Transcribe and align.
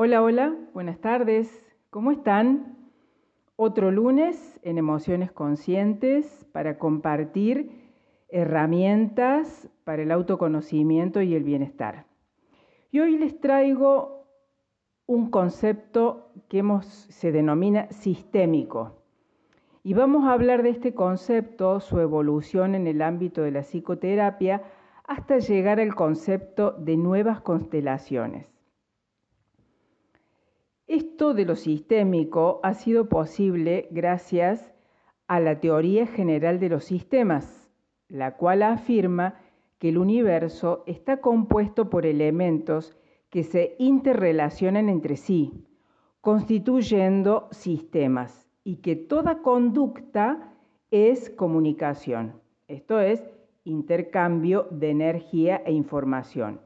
Hola, 0.00 0.22
hola, 0.22 0.54
buenas 0.74 1.00
tardes. 1.00 1.66
¿Cómo 1.90 2.12
están? 2.12 2.76
Otro 3.56 3.90
lunes 3.90 4.60
en 4.62 4.78
Emociones 4.78 5.32
Conscientes 5.32 6.46
para 6.52 6.78
compartir 6.78 7.90
herramientas 8.28 9.68
para 9.82 10.02
el 10.02 10.12
autoconocimiento 10.12 11.20
y 11.20 11.34
el 11.34 11.42
bienestar. 11.42 12.06
Y 12.92 13.00
hoy 13.00 13.18
les 13.18 13.40
traigo 13.40 14.28
un 15.06 15.32
concepto 15.32 16.30
que 16.48 16.62
se 16.82 17.32
denomina 17.32 17.90
sistémico. 17.90 19.02
Y 19.82 19.94
vamos 19.94 20.28
a 20.28 20.32
hablar 20.32 20.62
de 20.62 20.70
este 20.70 20.94
concepto, 20.94 21.80
su 21.80 21.98
evolución 21.98 22.76
en 22.76 22.86
el 22.86 23.02
ámbito 23.02 23.42
de 23.42 23.50
la 23.50 23.64
psicoterapia, 23.64 24.62
hasta 25.08 25.38
llegar 25.38 25.80
al 25.80 25.96
concepto 25.96 26.70
de 26.70 26.96
nuevas 26.96 27.40
constelaciones. 27.40 28.57
Esto 30.88 31.34
de 31.34 31.44
lo 31.44 31.54
sistémico 31.54 32.60
ha 32.62 32.72
sido 32.72 33.10
posible 33.10 33.88
gracias 33.90 34.72
a 35.26 35.38
la 35.38 35.60
teoría 35.60 36.06
general 36.06 36.58
de 36.60 36.70
los 36.70 36.84
sistemas, 36.84 37.70
la 38.08 38.38
cual 38.38 38.62
afirma 38.62 39.34
que 39.78 39.90
el 39.90 39.98
universo 39.98 40.84
está 40.86 41.20
compuesto 41.20 41.90
por 41.90 42.06
elementos 42.06 42.96
que 43.28 43.42
se 43.42 43.76
interrelacionan 43.78 44.88
entre 44.88 45.18
sí, 45.18 45.66
constituyendo 46.22 47.48
sistemas, 47.50 48.48
y 48.64 48.76
que 48.76 48.96
toda 48.96 49.42
conducta 49.42 50.54
es 50.90 51.28
comunicación, 51.28 52.40
esto 52.66 52.98
es, 52.98 53.30
intercambio 53.64 54.68
de 54.70 54.88
energía 54.88 55.62
e 55.66 55.72
información, 55.72 56.62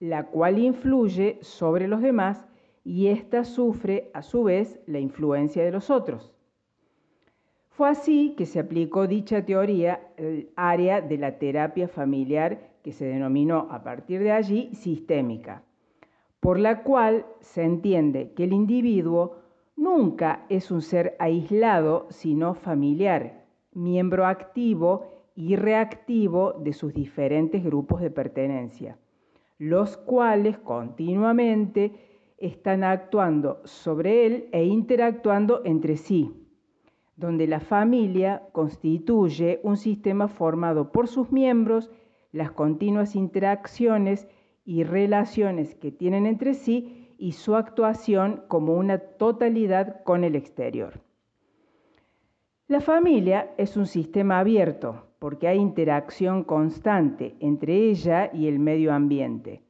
la 0.00 0.28
cual 0.28 0.58
influye 0.58 1.38
sobre 1.42 1.86
los 1.86 2.00
demás 2.00 2.47
y 2.88 3.08
ésta 3.08 3.44
sufre 3.44 4.10
a 4.14 4.22
su 4.22 4.44
vez 4.44 4.80
la 4.86 4.98
influencia 4.98 5.62
de 5.62 5.70
los 5.70 5.90
otros. 5.90 6.32
Fue 7.68 7.90
así 7.90 8.34
que 8.34 8.46
se 8.46 8.60
aplicó 8.60 9.06
dicha 9.06 9.44
teoría 9.44 10.00
al 10.16 10.48
área 10.56 11.02
de 11.02 11.18
la 11.18 11.38
terapia 11.38 11.86
familiar 11.86 12.70
que 12.82 12.92
se 12.92 13.04
denominó 13.04 13.68
a 13.70 13.84
partir 13.84 14.20
de 14.22 14.32
allí 14.32 14.74
sistémica, 14.74 15.62
por 16.40 16.58
la 16.58 16.82
cual 16.82 17.26
se 17.40 17.62
entiende 17.62 18.32
que 18.32 18.44
el 18.44 18.54
individuo 18.54 19.36
nunca 19.76 20.46
es 20.48 20.70
un 20.70 20.80
ser 20.80 21.14
aislado, 21.18 22.06
sino 22.08 22.54
familiar, 22.54 23.44
miembro 23.74 24.24
activo 24.24 25.28
y 25.34 25.56
reactivo 25.56 26.54
de 26.54 26.72
sus 26.72 26.94
diferentes 26.94 27.62
grupos 27.62 28.00
de 28.00 28.10
pertenencia, 28.10 28.96
los 29.58 29.98
cuales 29.98 30.56
continuamente 30.56 32.07
están 32.38 32.84
actuando 32.84 33.60
sobre 33.64 34.26
él 34.26 34.48
e 34.52 34.64
interactuando 34.64 35.62
entre 35.64 35.96
sí, 35.96 36.32
donde 37.16 37.46
la 37.46 37.60
familia 37.60 38.48
constituye 38.52 39.60
un 39.62 39.76
sistema 39.76 40.28
formado 40.28 40.92
por 40.92 41.08
sus 41.08 41.32
miembros, 41.32 41.90
las 42.32 42.52
continuas 42.52 43.16
interacciones 43.16 44.28
y 44.64 44.84
relaciones 44.84 45.74
que 45.74 45.90
tienen 45.90 46.26
entre 46.26 46.54
sí 46.54 47.14
y 47.18 47.32
su 47.32 47.56
actuación 47.56 48.44
como 48.46 48.74
una 48.74 48.98
totalidad 48.98 50.02
con 50.04 50.22
el 50.22 50.36
exterior. 50.36 51.00
La 52.68 52.80
familia 52.80 53.50
es 53.56 53.76
un 53.76 53.86
sistema 53.86 54.38
abierto 54.38 55.06
porque 55.18 55.48
hay 55.48 55.58
interacción 55.58 56.44
constante 56.44 57.34
entre 57.40 57.88
ella 57.88 58.30
y 58.32 58.46
el 58.46 58.58
medio 58.58 58.92
ambiente. 58.92 59.62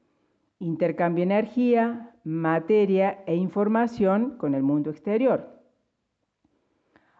Intercambia 0.59 1.23
energía, 1.23 2.11
materia 2.29 3.25
e 3.27 3.37
información 3.37 4.37
con 4.37 4.55
el 4.55 4.63
mundo 4.63 4.91
exterior. 4.91 5.49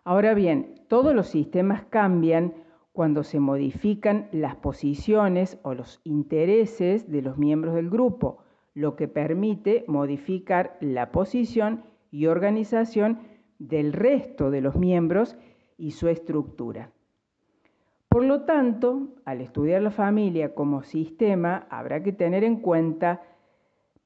Ahora 0.05 0.35
bien, 0.35 0.75
todos 0.87 1.15
los 1.15 1.29
sistemas 1.29 1.83
cambian 1.87 2.53
cuando 2.93 3.23
se 3.23 3.41
modifican 3.41 4.29
las 4.33 4.57
posiciones 4.57 5.59
o 5.63 5.73
los 5.73 6.03
intereses 6.05 7.11
de 7.11 7.23
los 7.23 7.39
miembros 7.39 7.75
del 7.75 7.89
grupo, 7.89 8.43
lo 8.75 8.97
que 8.97 9.09
permite 9.09 9.85
modificar 9.89 10.77
la 10.81 11.11
posición 11.11 11.85
y 12.11 12.27
organización 12.27 13.21
del 13.59 13.95
resto 13.95 14.51
de 14.51 14.61
los 14.61 14.77
miembros 14.77 15.39
y 15.79 15.93
su 15.93 16.09
estructura. 16.09 16.93
Por 18.11 18.25
lo 18.25 18.43
tanto, 18.43 19.09
al 19.25 19.41
estudiar 19.41 19.81
la 19.81 19.91
familia 19.91 20.55
como 20.55 20.83
sistema, 20.83 21.67
habrá 21.71 22.03
que 22.03 22.13
tener 22.13 22.45
en 22.45 22.57
cuenta 22.57 23.23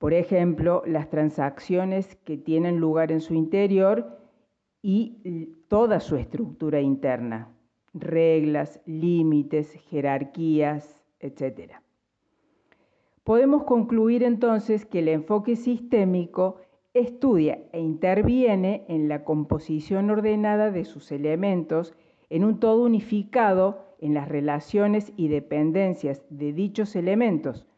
por 0.02 0.14
ejemplo, 0.14 0.82
las 0.84 1.10
transacciones 1.10 2.16
que 2.24 2.36
tienen 2.36 2.78
lugar 2.78 3.12
en 3.12 3.20
su 3.20 3.34
interior 3.34 4.18
y 4.82 5.54
toda 5.68 6.00
su 6.00 6.16
estructura 6.16 6.80
interna, 6.80 7.54
reglas, 7.94 8.80
límites, 8.84 9.70
jerarquías, 9.90 11.00
etc. 11.20 11.74
Podemos 13.22 13.62
concluir 13.62 14.24
entonces 14.24 14.86
que 14.86 14.98
el 14.98 15.08
enfoque 15.08 15.54
sistémico 15.54 16.56
estudia 16.94 17.60
e 17.70 17.80
interviene 17.80 18.84
en 18.88 19.08
la 19.08 19.22
composición 19.22 20.10
ordenada 20.10 20.72
de 20.72 20.84
sus 20.84 21.12
elementos 21.12 21.94
en 22.28 22.42
un 22.42 22.58
todo 22.58 22.82
unificado 22.82 23.94
en 24.00 24.14
las 24.14 24.28
relaciones 24.28 25.12
y 25.16 25.28
dependencias 25.28 26.24
de 26.28 26.52
dichos 26.52 26.96
elementos, 26.96 27.68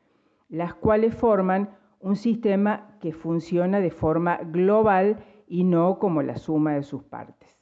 las 0.49 0.73
cuales 0.73 1.15
forman 1.15 1.84
un 2.04 2.16
sistema 2.16 2.98
que 3.00 3.15
funciona 3.15 3.81
de 3.81 3.91
forma 3.91 4.37
global 4.37 5.25
y 5.48 5.65
no 5.65 5.98
como 5.98 6.20
la 6.20 6.37
suma 6.37 6.75
de 6.75 6.82
sus 6.82 7.03
partes. 7.03 7.59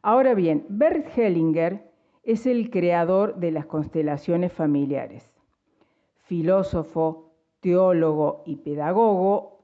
Ahora 0.00 0.32
bien, 0.32 0.64
Bert 0.70 1.06
Hellinger 1.18 1.92
es 2.22 2.46
el 2.46 2.70
creador 2.70 3.36
de 3.36 3.50
las 3.50 3.66
constelaciones 3.66 4.54
familiares. 4.54 5.30
Filósofo, 6.16 7.34
teólogo 7.60 8.42
y 8.46 8.56
pedagogo, 8.56 9.58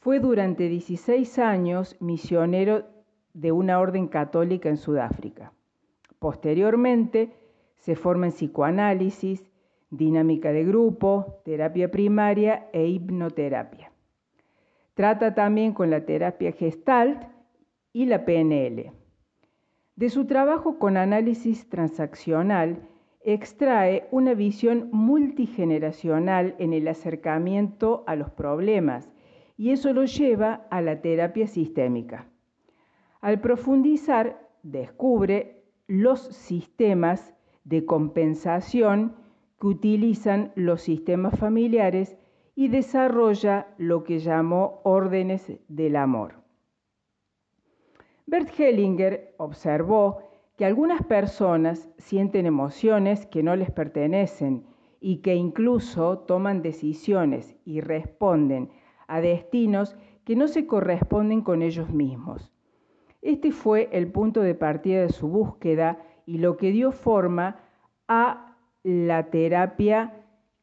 fue 0.00 0.20
durante 0.20 0.68
16 0.68 1.38
años 1.38 1.96
misionero 2.00 2.84
de 3.32 3.50
una 3.50 3.80
orden 3.80 4.08
católica 4.08 4.68
en 4.68 4.76
Sudáfrica. 4.76 5.54
Posteriormente 6.18 7.32
se 7.76 7.96
forma 7.96 8.26
en 8.26 8.32
psicoanálisis, 8.32 9.42
dinámica 9.90 10.52
de 10.52 10.64
grupo, 10.64 11.40
terapia 11.44 11.90
primaria 11.90 12.68
e 12.72 12.86
hipnoterapia. 12.86 13.92
Trata 14.94 15.34
también 15.34 15.72
con 15.72 15.90
la 15.90 16.04
terapia 16.04 16.52
gestalt 16.52 17.24
y 17.92 18.06
la 18.06 18.24
PNL. 18.24 18.92
De 19.94 20.10
su 20.10 20.26
trabajo 20.26 20.78
con 20.78 20.96
análisis 20.96 21.68
transaccional, 21.68 22.88
extrae 23.22 24.06
una 24.10 24.34
visión 24.34 24.88
multigeneracional 24.92 26.54
en 26.58 26.72
el 26.72 26.86
acercamiento 26.86 28.04
a 28.06 28.14
los 28.14 28.30
problemas 28.30 29.10
y 29.56 29.70
eso 29.70 29.92
lo 29.92 30.04
lleva 30.04 30.66
a 30.70 30.80
la 30.80 31.00
terapia 31.00 31.46
sistémica. 31.46 32.28
Al 33.20 33.40
profundizar, 33.40 34.48
descubre 34.62 35.64
los 35.86 36.20
sistemas 36.20 37.34
de 37.64 37.84
compensación 37.84 39.16
que 39.60 39.66
utilizan 39.66 40.52
los 40.54 40.82
sistemas 40.82 41.38
familiares 41.38 42.16
y 42.54 42.68
desarrolla 42.68 43.68
lo 43.78 44.04
que 44.04 44.18
llamó 44.18 44.80
órdenes 44.84 45.52
del 45.68 45.96
amor. 45.96 46.34
Bert 48.26 48.48
Hellinger 48.58 49.34
observó 49.36 50.22
que 50.56 50.64
algunas 50.64 51.02
personas 51.04 51.88
sienten 51.98 52.46
emociones 52.46 53.26
que 53.26 53.42
no 53.42 53.54
les 53.56 53.70
pertenecen 53.70 54.66
y 55.00 55.18
que 55.18 55.34
incluso 55.34 56.18
toman 56.20 56.62
decisiones 56.62 57.56
y 57.64 57.80
responden 57.80 58.70
a 59.06 59.20
destinos 59.20 59.96
que 60.24 60.34
no 60.34 60.48
se 60.48 60.66
corresponden 60.66 61.42
con 61.42 61.62
ellos 61.62 61.90
mismos. 61.90 62.50
Este 63.22 63.52
fue 63.52 63.88
el 63.92 64.10
punto 64.10 64.40
de 64.40 64.54
partida 64.54 65.02
de 65.02 65.10
su 65.10 65.28
búsqueda 65.28 65.98
y 66.24 66.38
lo 66.38 66.56
que 66.56 66.72
dio 66.72 66.90
forma 66.90 67.60
a 68.08 68.55
la 68.86 69.30
terapia 69.30 70.14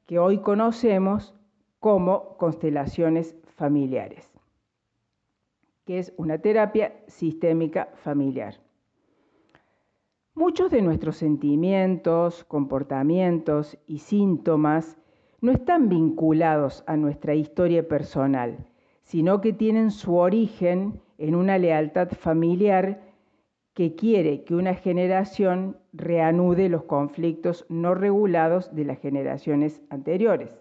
que 0.06 0.18
hoy 0.18 0.38
conocemos 0.38 1.36
como 1.82 2.38
constelaciones 2.38 3.36
familiares, 3.58 4.32
que 5.84 6.00
es 6.00 6.14
una 6.16 6.38
terapia 6.38 6.94
sistémica 7.08 7.90
familiar. 7.96 8.62
Muchos 10.36 10.72
de 10.72 10.82
nuestros 10.82 11.18
sentimientos, 11.18 12.46
comportamientos 12.46 13.78
y 13.88 13.98
síntomas 13.98 14.98
no 15.42 15.52
están 15.52 15.90
vinculados 15.90 16.86
a 16.88 16.96
nuestra 16.96 17.36
historia 17.36 17.86
personal, 17.90 18.66
sino 19.02 19.42
que 19.42 19.52
tienen 19.52 19.92
su 19.92 20.16
origen 20.16 21.02
en 21.18 21.36
una 21.36 21.58
lealtad 21.58 22.08
familiar 22.12 23.03
que 23.74 23.96
quiere 23.96 24.44
que 24.44 24.56
una 24.56 24.76
generación 24.76 25.78
reanude 25.94 26.70
los 26.70 26.84
conflictos 26.84 27.66
no 27.70 27.96
regulados 27.96 28.76
de 28.76 28.86
las 28.86 29.00
generaciones 29.00 29.82
anteriores. 29.90 30.52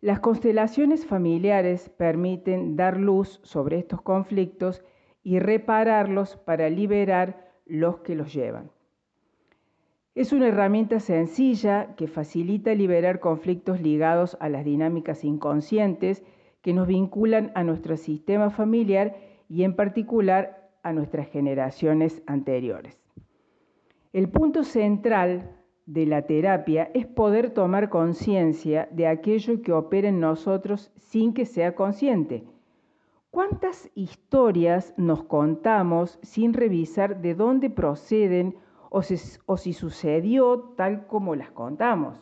Las 0.00 0.20
constelaciones 0.20 1.06
familiares 1.06 1.88
permiten 1.88 2.76
dar 2.76 2.98
luz 2.98 3.40
sobre 3.42 3.78
estos 3.78 4.02
conflictos 4.02 4.84
y 5.22 5.38
repararlos 5.38 6.36
para 6.36 6.68
liberar 6.68 7.50
los 7.64 7.98
que 7.98 8.14
los 8.14 8.32
llevan. 8.32 8.70
Es 10.14 10.32
una 10.32 10.48
herramienta 10.48 10.98
sencilla 11.00 11.94
que 11.96 12.08
facilita 12.08 12.74
liberar 12.74 13.20
conflictos 13.20 13.80
ligados 13.80 14.36
a 14.40 14.48
las 14.48 14.64
dinámicas 14.64 15.24
inconscientes 15.24 16.24
que 16.62 16.72
nos 16.72 16.86
vinculan 16.86 17.52
a 17.54 17.64
nuestro 17.64 17.96
sistema 17.96 18.50
familiar 18.50 19.16
y 19.48 19.62
en 19.64 19.76
particular 19.76 20.65
a 20.86 20.92
nuestras 20.92 21.28
generaciones 21.28 22.22
anteriores. 22.28 22.96
El 24.12 24.28
punto 24.28 24.62
central 24.62 25.50
de 25.84 26.06
la 26.06 26.22
terapia 26.22 26.92
es 26.94 27.06
poder 27.06 27.50
tomar 27.50 27.88
conciencia 27.88 28.88
de 28.92 29.08
aquello 29.08 29.62
que 29.62 29.72
opera 29.72 30.08
en 30.08 30.20
nosotros 30.20 30.92
sin 30.94 31.34
que 31.34 31.44
sea 31.44 31.74
consciente. 31.74 32.44
¿Cuántas 33.32 33.90
historias 33.96 34.94
nos 34.96 35.24
contamos 35.24 36.20
sin 36.22 36.54
revisar 36.54 37.20
de 37.20 37.34
dónde 37.34 37.68
proceden 37.68 38.54
o 38.88 39.02
si, 39.02 39.72
sucedió 39.72 40.72
tal 40.76 41.08
como 41.08 41.34
las 41.34 41.50
contamos? 41.50 42.16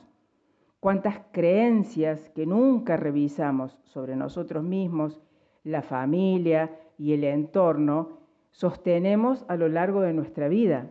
¿Cuántas 0.81 1.21
creencias 1.33 2.31
que 2.31 2.47
nunca 2.47 2.97
revisamos 2.97 3.79
sobre 3.85 4.17
nosotros 4.17 4.65
mismos, 4.65 5.21
la 5.65 5.83
familia 5.83 6.81
y 6.97 7.13
el 7.13 7.25
entorno 7.25 8.24
sostenemos 8.55 9.45
a 9.49 9.57
lo 9.57 9.69
largo 9.69 10.01
de 10.01 10.13
nuestra 10.13 10.47
vida? 10.47 10.89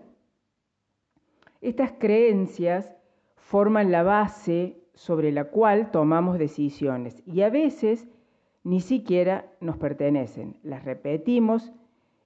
Estas 1.62 1.94
creencias 1.94 2.92
forman 3.36 3.90
la 3.90 4.04
base 4.04 4.84
sobre 4.96 5.32
la 5.32 5.46
cual 5.46 5.90
tomamos 5.90 6.38
decisiones 6.38 7.24
y 7.26 7.42
a 7.42 7.50
veces 7.50 8.06
ni 8.66 8.82
siquiera 8.82 9.46
nos 9.62 9.78
pertenecen. 9.78 10.58
Las 10.62 10.84
repetimos 10.84 11.72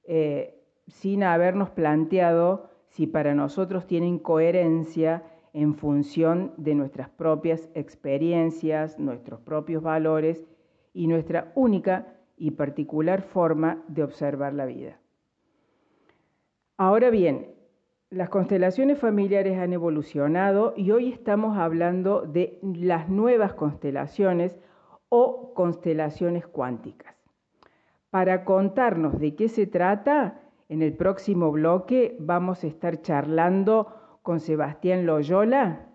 eh, 0.05 0.59
sin 0.87 1.23
habernos 1.23 1.69
planteado 1.69 2.71
si 2.87 3.05
para 3.05 3.35
nosotros 3.35 3.85
tienen 3.85 4.17
coherencia 4.17 5.23
en 5.53 5.75
función 5.75 6.53
de 6.57 6.73
nuestras 6.73 7.09
propias 7.09 7.69
experiencias, 7.75 8.97
nuestros 8.97 9.39
propios 9.41 9.83
valores 9.83 10.47
y 10.93 11.05
nuestra 11.05 11.51
única 11.53 12.15
y 12.37 12.51
particular 12.51 13.21
forma 13.21 13.83
de 13.87 14.03
observar 14.03 14.53
la 14.55 14.65
vida. 14.65 14.99
Ahora 16.77 17.09
bien, 17.09 17.55
las 18.11 18.29
constelaciones 18.29 18.99
familiares 18.99 19.57
han 19.57 19.73
evolucionado 19.73 20.75
y 20.77 20.91
hoy 20.91 21.11
estamos 21.11 21.57
hablando 21.57 22.21
de 22.21 22.59
las 22.61 23.09
nuevas 23.09 23.55
constelaciones 23.55 24.55
o 25.09 25.55
constelaciones 25.55 26.45
cuánticas. 26.45 27.15
Para 28.11 28.45
contarnos 28.45 29.19
de 29.19 29.35
qué 29.35 29.49
se 29.49 29.65
trata, 29.65 30.39
en 30.69 30.83
el 30.83 30.93
próximo 30.95 31.51
bloque 31.51 32.15
vamos 32.19 32.63
a 32.63 32.67
estar 32.67 33.01
charlando 33.01 34.19
con 34.21 34.39
Sebastián 34.39 35.07
Loyola 35.07 35.87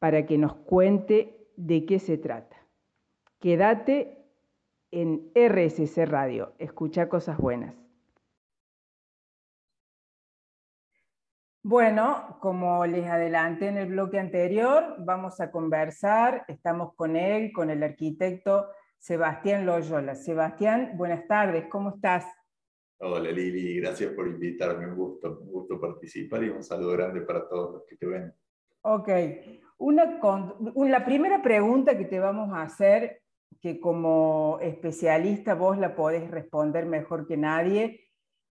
para 0.00 0.26
que 0.26 0.38
nos 0.38 0.54
cuente 0.54 1.46
de 1.56 1.86
qué 1.86 2.00
se 2.00 2.18
trata. 2.18 2.56
Quédate 3.38 4.24
en 4.90 5.30
RSC 5.36 6.04
Radio, 6.04 6.52
escucha 6.58 7.08
cosas 7.08 7.38
buenas. 7.38 7.89
Bueno, 11.62 12.38
como 12.40 12.86
les 12.86 13.06
adelanté 13.06 13.68
en 13.68 13.76
el 13.76 13.88
bloque 13.88 14.18
anterior, 14.18 14.96
vamos 15.00 15.42
a 15.42 15.50
conversar, 15.50 16.42
estamos 16.48 16.94
con 16.94 17.16
él, 17.16 17.52
con 17.52 17.68
el 17.68 17.82
arquitecto 17.82 18.68
Sebastián 18.98 19.66
Loyola. 19.66 20.14
Sebastián, 20.14 20.92
buenas 20.96 21.26
tardes, 21.26 21.66
¿cómo 21.70 21.90
estás? 21.90 22.24
Hola 22.98 23.30
Lili, 23.30 23.78
gracias 23.78 24.14
por 24.14 24.26
invitarme, 24.26 24.86
un 24.86 24.96
gusto, 24.96 25.38
un 25.38 25.52
gusto 25.52 25.78
participar 25.78 26.44
y 26.44 26.48
un 26.48 26.62
saludo 26.62 26.92
grande 26.92 27.20
para 27.20 27.46
todos 27.46 27.74
los 27.74 27.84
que 27.84 27.96
te 27.96 28.06
ven. 28.06 28.32
Ok, 28.80 29.10
una, 29.76 30.18
la 30.74 31.04
primera 31.04 31.42
pregunta 31.42 31.98
que 31.98 32.06
te 32.06 32.20
vamos 32.20 32.54
a 32.54 32.62
hacer, 32.62 33.20
que 33.60 33.78
como 33.78 34.58
especialista 34.62 35.54
vos 35.54 35.76
la 35.76 35.94
podés 35.94 36.30
responder 36.30 36.86
mejor 36.86 37.26
que 37.26 37.36
nadie, 37.36 38.09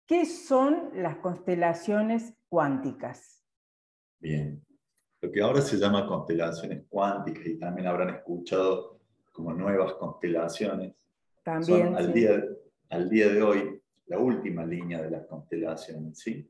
¿qué 0.08 0.26
son 0.26 0.90
las 0.96 1.18
constelaciones 1.18 2.38
cuánticas. 2.50 3.44
Bien, 4.20 4.66
lo 5.22 5.32
que 5.32 5.42
ahora 5.42 5.62
se 5.62 5.78
llama 5.78 6.08
constelaciones 6.08 6.86
cuánticas 6.88 7.46
y 7.46 7.60
también 7.60 7.88
habrán 7.88 8.10
escuchado 8.10 9.00
como 9.32 9.54
nuevas 9.54 9.94
constelaciones, 9.94 10.96
también, 11.44 11.88
son 11.88 11.96
al, 11.96 12.14
día, 12.14 12.44
al 12.90 13.10
día 13.10 13.30
de 13.30 13.42
hoy 13.42 13.82
la 14.08 14.18
última 14.18 14.66
línea 14.66 15.02
de 15.02 15.12
las 15.12 15.28
constelaciones. 15.28 16.20
¿sí? 16.20 16.50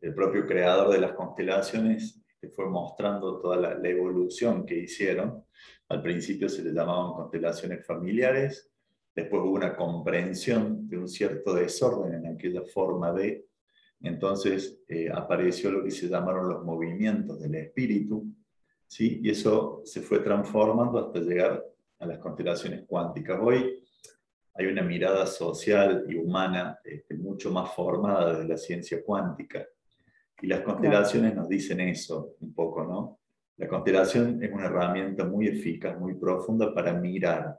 El 0.00 0.14
propio 0.14 0.46
creador 0.46 0.90
de 0.90 1.00
las 1.00 1.12
constelaciones 1.12 2.22
fue 2.54 2.68
mostrando 2.68 3.40
toda 3.40 3.56
la, 3.56 3.74
la 3.74 3.88
evolución 3.88 4.64
que 4.64 4.78
hicieron. 4.78 5.44
Al 5.88 6.02
principio 6.02 6.48
se 6.48 6.62
le 6.62 6.72
llamaban 6.72 7.12
constelaciones 7.12 7.84
familiares, 7.86 8.71
después 9.14 9.42
hubo 9.42 9.52
una 9.52 9.76
comprensión 9.76 10.88
de 10.88 10.98
un 10.98 11.08
cierto 11.08 11.54
desorden 11.54 12.14
en 12.14 12.34
aquella 12.34 12.62
forma 12.62 13.12
de 13.12 13.46
entonces 14.02 14.80
eh, 14.88 15.08
apareció 15.12 15.70
lo 15.70 15.84
que 15.84 15.90
se 15.90 16.08
llamaron 16.08 16.48
los 16.48 16.64
movimientos 16.64 17.40
del 17.40 17.54
espíritu, 17.54 18.26
¿sí? 18.86 19.20
y 19.22 19.30
eso 19.30 19.82
se 19.84 20.02
fue 20.02 20.18
transformando 20.18 20.98
hasta 20.98 21.20
llegar 21.20 21.64
a 22.00 22.06
las 22.06 22.18
constelaciones 22.18 22.84
cuánticas. 22.86 23.38
Hoy 23.40 23.80
hay 24.54 24.66
una 24.66 24.82
mirada 24.82 25.24
social 25.26 26.04
y 26.08 26.16
humana 26.16 26.78
este, 26.84 27.14
mucho 27.14 27.52
más 27.52 27.72
formada 27.72 28.32
desde 28.32 28.48
la 28.48 28.56
ciencia 28.56 29.02
cuántica. 29.04 29.64
Y 30.40 30.48
las 30.48 30.62
constelaciones 30.62 31.36
nos 31.36 31.48
dicen 31.48 31.78
eso 31.80 32.34
un 32.40 32.52
poco, 32.52 32.84
¿no? 32.84 33.20
La 33.58 33.68
constelación 33.68 34.42
es 34.42 34.52
una 34.52 34.66
herramienta 34.66 35.24
muy 35.24 35.46
eficaz, 35.46 35.96
muy 35.98 36.14
profunda 36.14 36.74
para 36.74 36.92
mirar, 36.92 37.56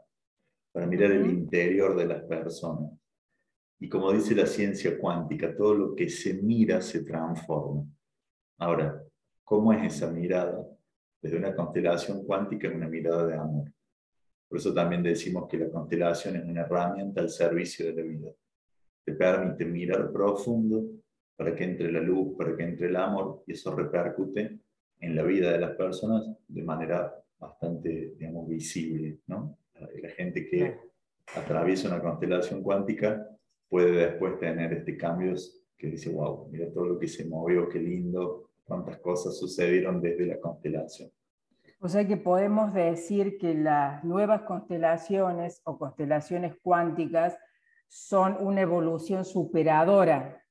para 0.74 0.88
mirar 0.88 1.12
el 1.12 1.28
interior 1.28 1.96
de 1.96 2.08
las 2.08 2.24
personas. 2.24 2.92
Y 3.80 3.88
como 3.88 4.12
dice 4.12 4.34
la 4.34 4.48
ciencia 4.48 4.98
cuántica, 4.98 5.56
todo 5.56 5.76
lo 5.76 5.96
que 5.96 6.10
se 6.10 6.34
mira 6.34 6.82
se 6.82 7.04
transforma. 7.04 7.86
Ahora, 8.58 9.02
¿cómo 9.44 9.72
es 9.72 9.94
esa 9.94 10.12
mirada? 10.12 10.66
Desde 11.22 11.38
una 11.38 11.56
constelación 11.56 12.26
cuántica 12.26 12.68
es 12.68 12.76
una 12.76 12.88
mirada 12.88 13.28
de 13.28 13.36
amor. 13.36 13.72
Por 14.48 14.58
eso 14.58 14.74
también 14.74 15.04
decimos 15.04 15.48
que 15.48 15.58
la 15.58 15.70
constelación 15.70 16.38
es 16.38 16.46
una 16.46 16.62
herramienta 16.62 17.22
al 17.22 17.30
servicio 17.30 17.86
de 17.86 17.94
la 17.94 18.02
vida. 18.02 18.32
Te 19.06 19.14
permite 19.14 19.66
mirar 19.66 20.12
profundo 20.12 20.86
para 21.36 21.56
que 21.56 21.66
entre 21.66 21.92
la 21.92 22.00
luz, 22.00 22.36
para 22.38 22.56
que 22.56 22.64
entre 22.64 22.88
el 22.88 22.96
amor, 22.96 23.44
y 23.46 23.54
eso 23.54 23.76
repercute 23.76 24.60
en 25.00 25.16
la 25.16 25.24
vida 25.24 25.52
de 25.52 25.60
las 25.60 25.76
personas 25.76 26.26
de 26.48 26.64
manera 26.64 27.14
bastante, 27.38 28.14
digamos, 28.18 28.48
visible. 28.48 29.20
¿no? 29.28 29.58
La 30.02 30.10
gente 30.10 30.48
que 30.48 30.78
atraviesa 31.36 31.88
una 31.88 32.02
constelación 32.02 32.62
cuántica 32.62 33.26
puede 33.70 33.92
después 33.92 34.40
tener 34.40 34.74
este 34.74 34.98
cambios 34.98 35.64
que 35.78 35.88
dice, 35.88 36.12
wow, 36.12 36.48
mira 36.52 36.72
todo 36.72 36.86
lo 36.86 37.00
que 37.00 37.08
se 37.08 37.26
movió, 37.26 37.68
qué 37.68 37.80
lindo, 37.80 38.52
cuántas 38.64 38.98
cosas 39.00 39.38
sucedieron 39.38 40.02
desde 40.02 40.26
la 40.28 40.40
constelación. 40.40 41.10
O 41.80 41.90
sea 41.90 42.08
que 42.08 42.16
podemos 42.16 42.74
decir 42.74 43.38
que 43.38 43.54
las 43.54 44.04
nuevas 44.04 44.44
constelaciones 44.44 45.62
o 45.66 45.78
constelaciones 45.78 46.56
cuánticas 46.62 47.38
son 47.90 48.38
una 48.40 48.62
evolución 48.62 49.26
superadora, 49.26 50.42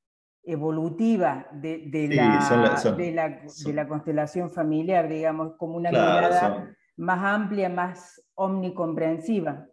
evolutiva 0.45 1.49
de, 1.53 1.89
de, 1.91 2.09
la, 2.09 2.79
de, 2.97 3.73
la, 3.73 3.89
constelación 3.89 4.51
familiar, 4.51 5.09
digamos, 5.09 5.55
como 5.57 5.77
una 5.77 5.91
mirada 5.91 6.77
más 6.97 7.25
amplia, 7.25 7.69
más 7.69 8.23
omnicomprensiva. 8.35 9.69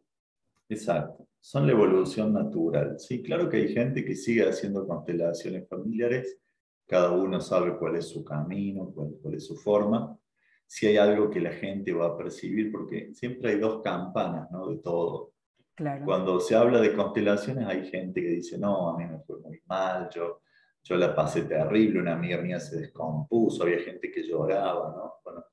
Exacto 0.67 1.29
son 1.39 1.65
la 1.65 1.73
evolución 1.73 2.33
natural. 2.33 2.99
Sí, 2.99 3.23
claro 3.23 3.49
que 3.49 3.57
hay 3.57 3.73
gente 3.73 4.03
que 4.03 4.15
sigue 4.15 4.47
haciendo 4.47 4.87
constelaciones 4.87 5.67
familiares, 5.67 6.39
cada 6.85 7.11
uno 7.11 7.39
sabe 7.39 7.77
cuál 7.77 7.95
es 7.95 8.09
su 8.09 8.23
camino, 8.23 8.91
cuál, 8.93 9.35
es 9.35 9.45
su 9.45 9.55
forma. 9.55 10.17
Si 10.65 10.87
hay 10.87 10.97
algo 10.97 11.29
que 11.29 11.39
la 11.39 11.51
gente 11.51 11.93
va 11.93 12.07
a 12.07 12.17
percibir, 12.17 12.71
porque 12.71 13.13
siempre 13.13 13.51
hay 13.51 13.59
dos 13.59 13.81
campanas 13.81 14.49
¿no? 14.51 14.67
de 14.69 14.77
todo. 14.77 15.33
Claro. 15.75 16.05
Cuando 16.05 16.39
se 16.39 16.55
habla 16.55 16.81
de 16.81 16.93
constelaciones 16.93 17.65
hay 17.65 17.87
gente 17.89 18.21
que 18.21 18.29
dice, 18.29 18.57
no, 18.57 18.89
a 18.89 18.97
mí 18.97 19.05
me 19.05 19.19
fue 19.19 19.39
muy 19.39 19.61
mal, 19.65 20.09
yo, 20.13 20.41
yo 20.83 20.97
la 20.97 21.15
pasé 21.15 21.43
terrible, 21.43 22.01
una 22.01 22.15
amiga 22.15 22.41
mía 22.41 22.59
se 22.59 22.79
descompuso, 22.79 23.63
había 23.63 23.79
gente 23.79 24.11
que 24.11 24.23
lloraba, 24.23 24.93
¿no? 24.95 25.13
Bueno, 25.23 25.45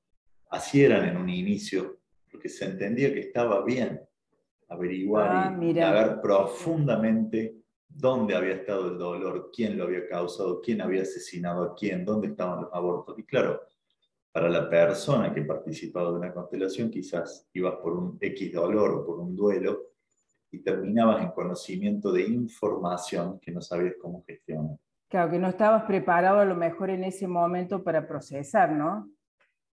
así 0.49 0.83
eran 0.83 1.07
en 1.07 1.17
un 1.17 1.29
inicio, 1.29 1.99
porque 2.31 2.49
se 2.49 2.65
entendía 2.65 3.13
que 3.13 3.19
estaba 3.19 3.63
bien 3.63 4.01
averiguar 4.69 5.29
ah, 5.31 5.59
y 5.61 5.73
ver 5.73 6.21
profundamente 6.21 7.55
dónde 7.87 8.35
había 8.35 8.55
estado 8.55 8.91
el 8.91 8.97
dolor, 8.97 9.49
quién 9.53 9.77
lo 9.77 9.85
había 9.85 10.07
causado, 10.07 10.61
quién 10.61 10.81
había 10.81 11.01
asesinado 11.01 11.63
a 11.63 11.75
quién, 11.75 12.05
dónde 12.05 12.27
estaban 12.27 12.61
los 12.61 12.73
abortos. 12.73 13.17
Y 13.17 13.23
claro, 13.23 13.61
para 14.31 14.49
la 14.49 14.69
persona 14.69 15.33
que 15.33 15.41
participaba 15.41 16.11
de 16.11 16.17
una 16.17 16.33
constelación, 16.33 16.91
quizás 16.91 17.47
ibas 17.53 17.75
por 17.75 17.93
un 17.93 18.17
X 18.19 18.53
dolor 18.53 18.91
o 18.91 19.05
por 19.05 19.19
un 19.19 19.35
duelo 19.35 19.87
y 20.51 20.59
terminabas 20.59 21.23
en 21.23 21.31
conocimiento 21.31 22.11
de 22.11 22.23
información 22.23 23.39
que 23.39 23.51
no 23.51 23.61
sabías 23.61 23.95
cómo 23.99 24.23
gestionar. 24.25 24.77
Claro, 25.09 25.31
que 25.31 25.39
no 25.39 25.47
estabas 25.47 25.83
preparado 25.83 26.39
a 26.39 26.45
lo 26.45 26.55
mejor 26.55 26.89
en 26.89 27.03
ese 27.03 27.27
momento 27.27 27.83
para 27.83 28.07
procesar, 28.07 28.71
¿no? 28.71 29.09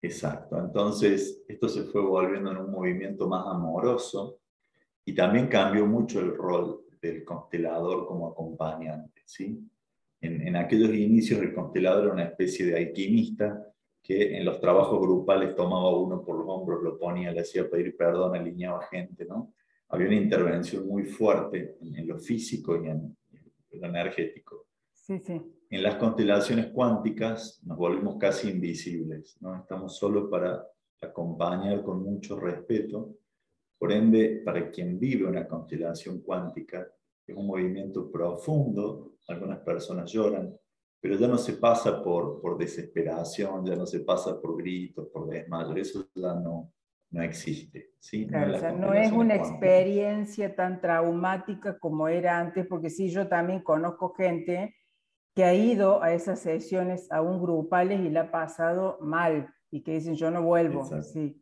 Exacto. 0.00 0.58
Entonces, 0.58 1.44
esto 1.48 1.68
se 1.68 1.84
fue 1.84 2.00
volviendo 2.02 2.50
en 2.52 2.58
un 2.58 2.70
movimiento 2.70 3.28
más 3.28 3.46
amoroso 3.46 4.40
y 5.04 5.14
también 5.14 5.48
cambió 5.48 5.86
mucho 5.86 6.20
el 6.20 6.36
rol 6.36 6.82
del 7.00 7.24
constelador 7.24 8.06
como 8.06 8.28
acompañante, 8.28 9.22
¿sí? 9.24 9.58
En, 10.20 10.46
en 10.46 10.56
aquellos 10.56 10.90
inicios 10.90 11.40
el 11.40 11.54
constelador 11.54 12.04
era 12.04 12.12
una 12.12 12.24
especie 12.24 12.66
de 12.66 12.76
alquimista 12.76 13.68
que 14.02 14.36
en 14.36 14.44
los 14.44 14.60
trabajos 14.60 15.00
grupales 15.00 15.54
tomaba 15.54 15.96
uno 15.96 16.24
por 16.24 16.38
los 16.38 16.46
hombros, 16.48 16.82
lo 16.82 16.98
ponía, 16.98 17.30
le 17.30 17.40
hacía 17.40 17.68
pedir 17.68 17.96
perdón, 17.96 18.34
alineaba 18.34 18.82
gente, 18.86 19.26
¿no? 19.26 19.52
Había 19.90 20.06
una 20.06 20.16
intervención 20.16 20.86
muy 20.86 21.04
fuerte 21.04 21.76
en, 21.80 22.06
lo 22.06 22.18
físico 22.18 22.82
y 22.82 22.88
en, 22.88 23.16
lo 23.72 23.86
energético. 23.86 24.66
Sí, 24.94 25.18
sí. 25.18 25.40
En 25.70 25.82
las 25.82 25.96
constelaciones 25.96 26.68
cuánticas 26.68 27.60
nos 27.64 27.76
volvemos 27.76 28.16
casi 28.16 28.48
invisibles, 28.48 29.36
¿no? 29.40 29.54
Estamos 29.54 29.98
solo 29.98 30.30
para 30.30 30.66
acompañar 31.00 31.82
con 31.82 32.02
mucho 32.02 32.40
respeto. 32.40 33.16
Por 33.78 33.92
ende, 33.92 34.40
para 34.44 34.70
quien 34.70 34.98
vive 34.98 35.26
una 35.26 35.46
constelación 35.46 36.20
cuántica, 36.20 36.88
es 37.26 37.36
un 37.36 37.46
movimiento 37.46 38.10
profundo, 38.10 39.16
algunas 39.28 39.58
personas 39.58 40.10
lloran, 40.10 40.58
pero 41.00 41.16
ya 41.16 41.28
no 41.28 41.36
se 41.36 41.52
pasa 41.52 42.02
por, 42.02 42.40
por 42.40 42.56
desesperación, 42.56 43.66
ya 43.66 43.76
no 43.76 43.84
se 43.84 44.00
pasa 44.00 44.40
por 44.40 44.56
gritos, 44.56 45.08
por 45.12 45.28
desmayo, 45.28 45.76
eso 45.76 46.08
ya 46.14 46.32
no, 46.32 46.72
no 47.10 47.22
existe. 47.22 47.90
¿sí? 48.00 48.26
Claro, 48.26 48.52
no, 48.52 48.56
o 48.56 48.60
sea, 48.60 48.72
no 48.72 48.94
es 48.94 49.12
una 49.12 49.36
experiencia 49.36 50.56
tan 50.56 50.80
traumática 50.80 51.78
como 51.78 52.08
era 52.08 52.38
antes, 52.38 52.66
porque 52.66 52.88
sí, 52.88 53.10
yo 53.10 53.28
también 53.28 53.60
conozco 53.60 54.14
gente 54.14 54.77
que 55.34 55.44
ha 55.44 55.54
ido 55.54 56.02
a 56.02 56.12
esas 56.12 56.40
sesiones 56.40 57.10
aún 57.10 57.40
grupales 57.40 58.00
y 58.00 58.10
la 58.10 58.22
ha 58.22 58.30
pasado 58.30 58.98
mal 59.00 59.54
y 59.70 59.82
que 59.82 59.92
dicen 59.92 60.14
yo 60.14 60.30
no 60.30 60.42
vuelvo. 60.42 60.84
Sí. 61.02 61.40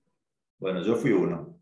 Bueno, 0.59 0.83
yo 0.83 0.97
fui 0.97 1.12
uno. 1.12 1.59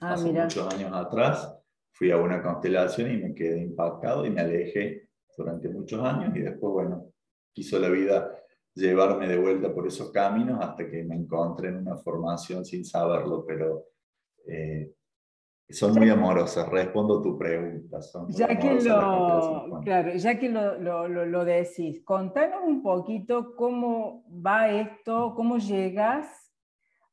Ah, 0.00 0.14
Hace 0.14 0.32
muchos 0.32 0.74
años 0.74 0.92
atrás 0.92 1.56
fui 1.92 2.10
a 2.10 2.16
una 2.16 2.42
constelación 2.42 3.10
y 3.12 3.16
me 3.18 3.34
quedé 3.34 3.62
impactado 3.62 4.26
y 4.26 4.30
me 4.30 4.40
alejé 4.40 5.08
durante 5.36 5.68
muchos 5.68 6.00
años 6.04 6.36
y 6.36 6.40
después, 6.40 6.72
bueno, 6.72 7.12
quiso 7.52 7.78
la 7.78 7.88
vida 7.88 8.30
llevarme 8.74 9.28
de 9.28 9.38
vuelta 9.38 9.72
por 9.72 9.86
esos 9.86 10.10
caminos 10.10 10.58
hasta 10.60 10.88
que 10.88 11.04
me 11.04 11.14
encontré 11.14 11.68
en 11.68 11.76
una 11.76 11.96
formación 11.96 12.64
sin 12.64 12.84
saberlo, 12.84 13.44
pero 13.46 13.86
eh, 14.46 14.92
son 15.70 15.94
muy 15.94 16.10
amorosas. 16.10 16.68
Respondo 16.68 17.22
tu 17.22 17.38
pregunta. 17.38 17.98
ya, 18.28 18.58
que 18.58 18.80
lo, 18.80 19.80
claro, 19.82 20.14
ya 20.14 20.38
que 20.38 20.48
lo, 20.48 20.78
lo, 20.78 21.08
lo, 21.08 21.44
decís, 21.44 22.02
contanos 22.04 22.60
un 22.64 22.82
poquito 22.82 23.54
cómo 23.56 24.24
va 24.28 24.70
esto, 24.70 25.34
cómo 25.34 25.58
llegas 25.58 26.26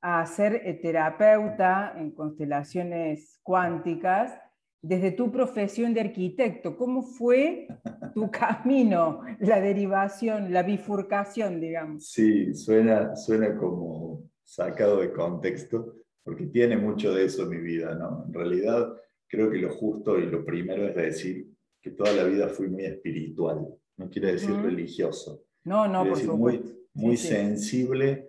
a 0.01 0.25
ser 0.25 0.79
terapeuta 0.81 1.93
en 1.95 2.11
constelaciones 2.11 3.39
cuánticas 3.43 4.33
desde 4.81 5.11
tu 5.11 5.31
profesión 5.31 5.93
de 5.93 6.01
arquitecto, 6.01 6.75
¿cómo 6.75 7.03
fue 7.03 7.67
tu 8.15 8.31
camino, 8.31 9.21
la 9.39 9.61
derivación, 9.61 10.51
la 10.51 10.63
bifurcación, 10.63 11.61
digamos? 11.61 12.07
Sí, 12.07 12.53
suena, 12.55 13.15
suena 13.15 13.55
como 13.55 14.23
sacado 14.43 14.99
de 14.99 15.13
contexto, 15.13 16.00
porque 16.23 16.47
tiene 16.47 16.77
mucho 16.77 17.13
de 17.13 17.25
eso 17.25 17.43
en 17.43 17.49
mi 17.49 17.57
vida, 17.57 17.95
¿no? 17.95 18.25
En 18.27 18.33
realidad, 18.33 18.93
creo 19.27 19.49
que 19.49 19.57
lo 19.57 19.69
justo 19.69 20.19
y 20.19 20.27
lo 20.27 20.45
primero 20.45 20.87
es 20.87 20.95
decir 20.95 21.47
que 21.81 21.91
toda 21.91 22.11
la 22.13 22.23
vida 22.23 22.47
fui 22.47 22.67
muy 22.67 22.85
espiritual, 22.85 23.67
no 23.97 24.09
quiere 24.09 24.33
decir 24.33 24.55
religioso. 24.55 25.43
No, 25.63 25.87
no, 25.87 26.05
por 26.07 26.17
supuesto. 26.17 26.67
Muy, 26.93 27.05
muy 27.05 27.17
sensible 27.17 28.27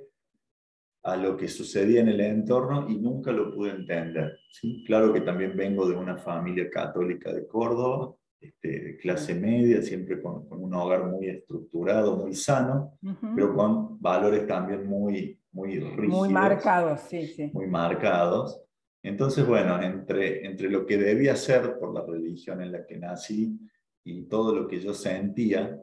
a 1.05 1.17
lo 1.17 1.37
que 1.37 1.49
sucedía 1.49 2.01
en 2.01 2.09
el 2.09 2.21
entorno 2.21 2.89
y 2.89 2.97
nunca 2.99 3.33
lo 3.33 3.55
pude 3.55 3.73
entender. 3.73 4.39
¿sí? 4.51 4.85
Claro 4.87 5.13
que 5.13 5.21
también 5.21 5.57
vengo 5.57 5.89
de 5.89 5.97
una 5.97 6.17
familia 6.17 6.71
católica 6.71 7.33
de 7.33 7.47
Córdoba, 7.47 8.15
este, 8.41 8.97
clase 8.99 9.35
media, 9.35 9.83
siempre 9.83 10.21
con, 10.21 10.47
un 10.51 10.75
hogar 10.75 11.07
muy 11.07 11.29
estructurado, 11.29 12.17
muy 12.17 12.35
sano, 12.35 12.99
pero 13.35 13.55
con 13.55 14.01
valores 14.01 14.47
también 14.47 14.87
muy, 14.87 15.39
muy 15.53 15.79
rígidos. 15.79 16.09
Muy 16.09 16.29
marcados, 16.31 17.01
sí, 17.03 17.27
sí. 17.27 17.51
Muy 17.53 17.67
marcados. 17.67 18.61
Entonces, 19.03 19.47
bueno, 19.47 19.83
entre, 19.83 20.47
entre 20.47 20.71
lo 20.71 20.87
que 20.87 20.97
debía 20.97 21.37
ser 21.37 21.79
por 21.79 21.93
la 21.93 22.05
religión 22.07 22.63
en 22.63 22.73
la 22.73 22.87
que 22.87 22.97
nací 22.97 23.59
y 24.05 24.23
todo 24.25 24.55
lo 24.55 24.69
que 24.69 24.81
yo 24.81 24.95
sentía, 24.95 25.79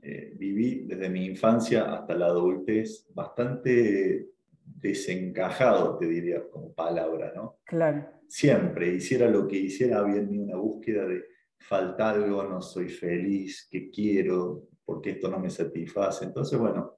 eh, 0.00 0.32
viví 0.36 0.84
desde 0.84 1.08
mi 1.08 1.24
infancia 1.24 1.92
hasta 1.92 2.14
la 2.14 2.26
adultez 2.26 3.06
bastante 3.14 4.28
desencajado, 4.64 5.98
te 5.98 6.06
diría 6.06 6.48
como 6.48 6.72
palabra, 6.72 7.32
¿no? 7.34 7.58
Claro. 7.64 8.06
Siempre, 8.28 8.94
hiciera 8.94 9.28
lo 9.28 9.48
que 9.48 9.56
hiciera, 9.56 9.98
había 9.98 10.16
en 10.16 10.30
mí 10.30 10.38
una 10.38 10.56
búsqueda 10.56 11.06
de 11.06 11.24
falta 11.58 12.10
algo, 12.10 12.44
no 12.44 12.60
soy 12.60 12.88
feliz, 12.88 13.66
qué 13.70 13.90
quiero, 13.90 14.68
porque 14.84 15.10
esto 15.10 15.28
no 15.28 15.40
me 15.40 15.50
satisface. 15.50 16.26
Entonces, 16.26 16.58
bueno, 16.58 16.97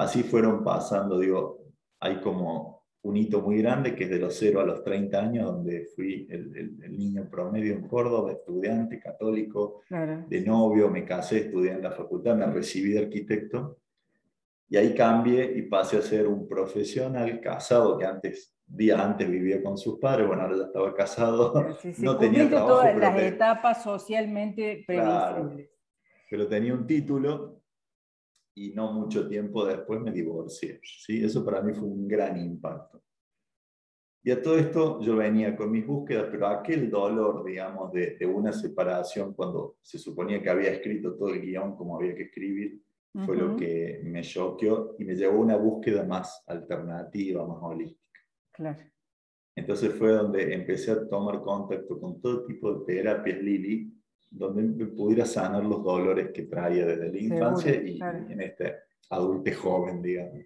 así 0.00 0.22
fueron 0.22 0.64
pasando, 0.64 1.18
digo, 1.18 1.58
hay 2.00 2.20
como 2.20 2.84
un 3.02 3.16
hito 3.16 3.42
muy 3.42 3.58
grande 3.58 3.94
que 3.94 4.04
es 4.04 4.10
de 4.10 4.18
los 4.18 4.34
0 4.38 4.60
a 4.60 4.64
los 4.64 4.82
30 4.82 5.20
años, 5.20 5.46
donde 5.46 5.88
fui 5.94 6.26
el, 6.30 6.96
niño 6.96 7.28
promedio 7.30 7.74
en 7.74 7.86
Córdoba, 7.86 8.32
estudiante 8.32 8.98
católico, 8.98 9.82
de 9.90 10.40
novio, 10.40 10.88
me 10.90 11.04
casé, 11.04 11.40
estudié 11.40 11.72
en 11.72 11.82
la 11.82 11.92
facultad, 11.92 12.34
me 12.34 12.46
recibí 12.46 12.92
de 12.92 13.00
arquitecto 13.00 13.78
y 14.68 14.76
ahí 14.76 14.94
cambié 14.94 15.52
y 15.56 15.62
pasé 15.62 15.98
a 15.98 16.02
ser 16.02 16.26
un 16.26 16.48
profesional 16.48 17.38
casado 17.40 17.98
que 17.98 18.06
antes, 18.06 18.54
días 18.66 19.00
antes 19.00 19.28
vivía 19.28 19.62
con 19.62 19.76
sus 19.76 19.98
padres, 19.98 20.26
bueno, 20.26 20.42
ahora 20.42 20.56
ya 20.56 20.64
estaba 20.64 20.94
casado, 20.94 21.66
no 21.98 22.16
tenía 22.16 22.48
trabajo. 22.48 22.68
todas 22.68 22.96
las 22.96 23.18
etapas 23.20 23.82
socialmente 23.82 24.82
previsibles. 24.86 25.70
pero 26.30 26.46
tenía 26.46 26.72
un 26.72 26.86
título 26.86 27.59
y 28.54 28.70
no 28.70 28.92
mucho 28.92 29.28
tiempo 29.28 29.64
después 29.64 30.00
me 30.00 30.12
divorcié. 30.12 30.80
¿sí? 30.82 31.24
Eso 31.24 31.44
para 31.44 31.62
mí 31.62 31.72
fue 31.72 31.88
un 31.88 32.06
gran 32.06 32.36
impacto. 32.38 33.02
Y 34.22 34.30
a 34.30 34.42
todo 34.42 34.58
esto 34.58 35.00
yo 35.00 35.16
venía 35.16 35.56
con 35.56 35.70
mis 35.70 35.86
búsquedas, 35.86 36.26
pero 36.30 36.46
aquel 36.46 36.90
dolor, 36.90 37.42
digamos, 37.44 37.90
de, 37.92 38.16
de 38.18 38.26
una 38.26 38.52
separación 38.52 39.32
cuando 39.32 39.76
se 39.80 39.98
suponía 39.98 40.42
que 40.42 40.50
había 40.50 40.72
escrito 40.72 41.14
todo 41.14 41.30
el 41.30 41.40
guion 41.40 41.74
como 41.74 41.96
había 41.96 42.14
que 42.14 42.24
escribir, 42.24 42.82
fue 43.26 43.36
lo 43.36 43.56
que 43.56 44.00
me 44.04 44.22
choqueó 44.22 44.94
y 44.98 45.04
me 45.04 45.16
llevó 45.16 45.38
a 45.38 45.44
una 45.44 45.56
búsqueda 45.56 46.04
más 46.04 46.44
alternativa, 46.46 47.44
más 47.44 47.58
holística. 47.60 48.20
Claro. 48.52 48.78
Entonces 49.56 49.94
fue 49.94 50.12
donde 50.12 50.54
empecé 50.54 50.92
a 50.92 51.08
tomar 51.08 51.42
contacto 51.42 51.98
con 51.98 52.20
todo 52.20 52.46
tipo 52.46 52.72
de 52.72 52.84
terapias 52.86 53.42
Lili, 53.42 53.92
donde 54.30 54.62
me 54.62 54.86
pudiera 54.86 55.26
sanar 55.26 55.64
los 55.64 55.82
dolores 55.82 56.30
que 56.32 56.42
traía 56.42 56.86
desde 56.86 57.12
la 57.12 57.18
infancia 57.18 57.74
y 57.82 57.98
en 58.00 58.40
este 58.40 58.76
adulto 59.10 59.50
joven, 59.60 60.00
digamos. 60.00 60.44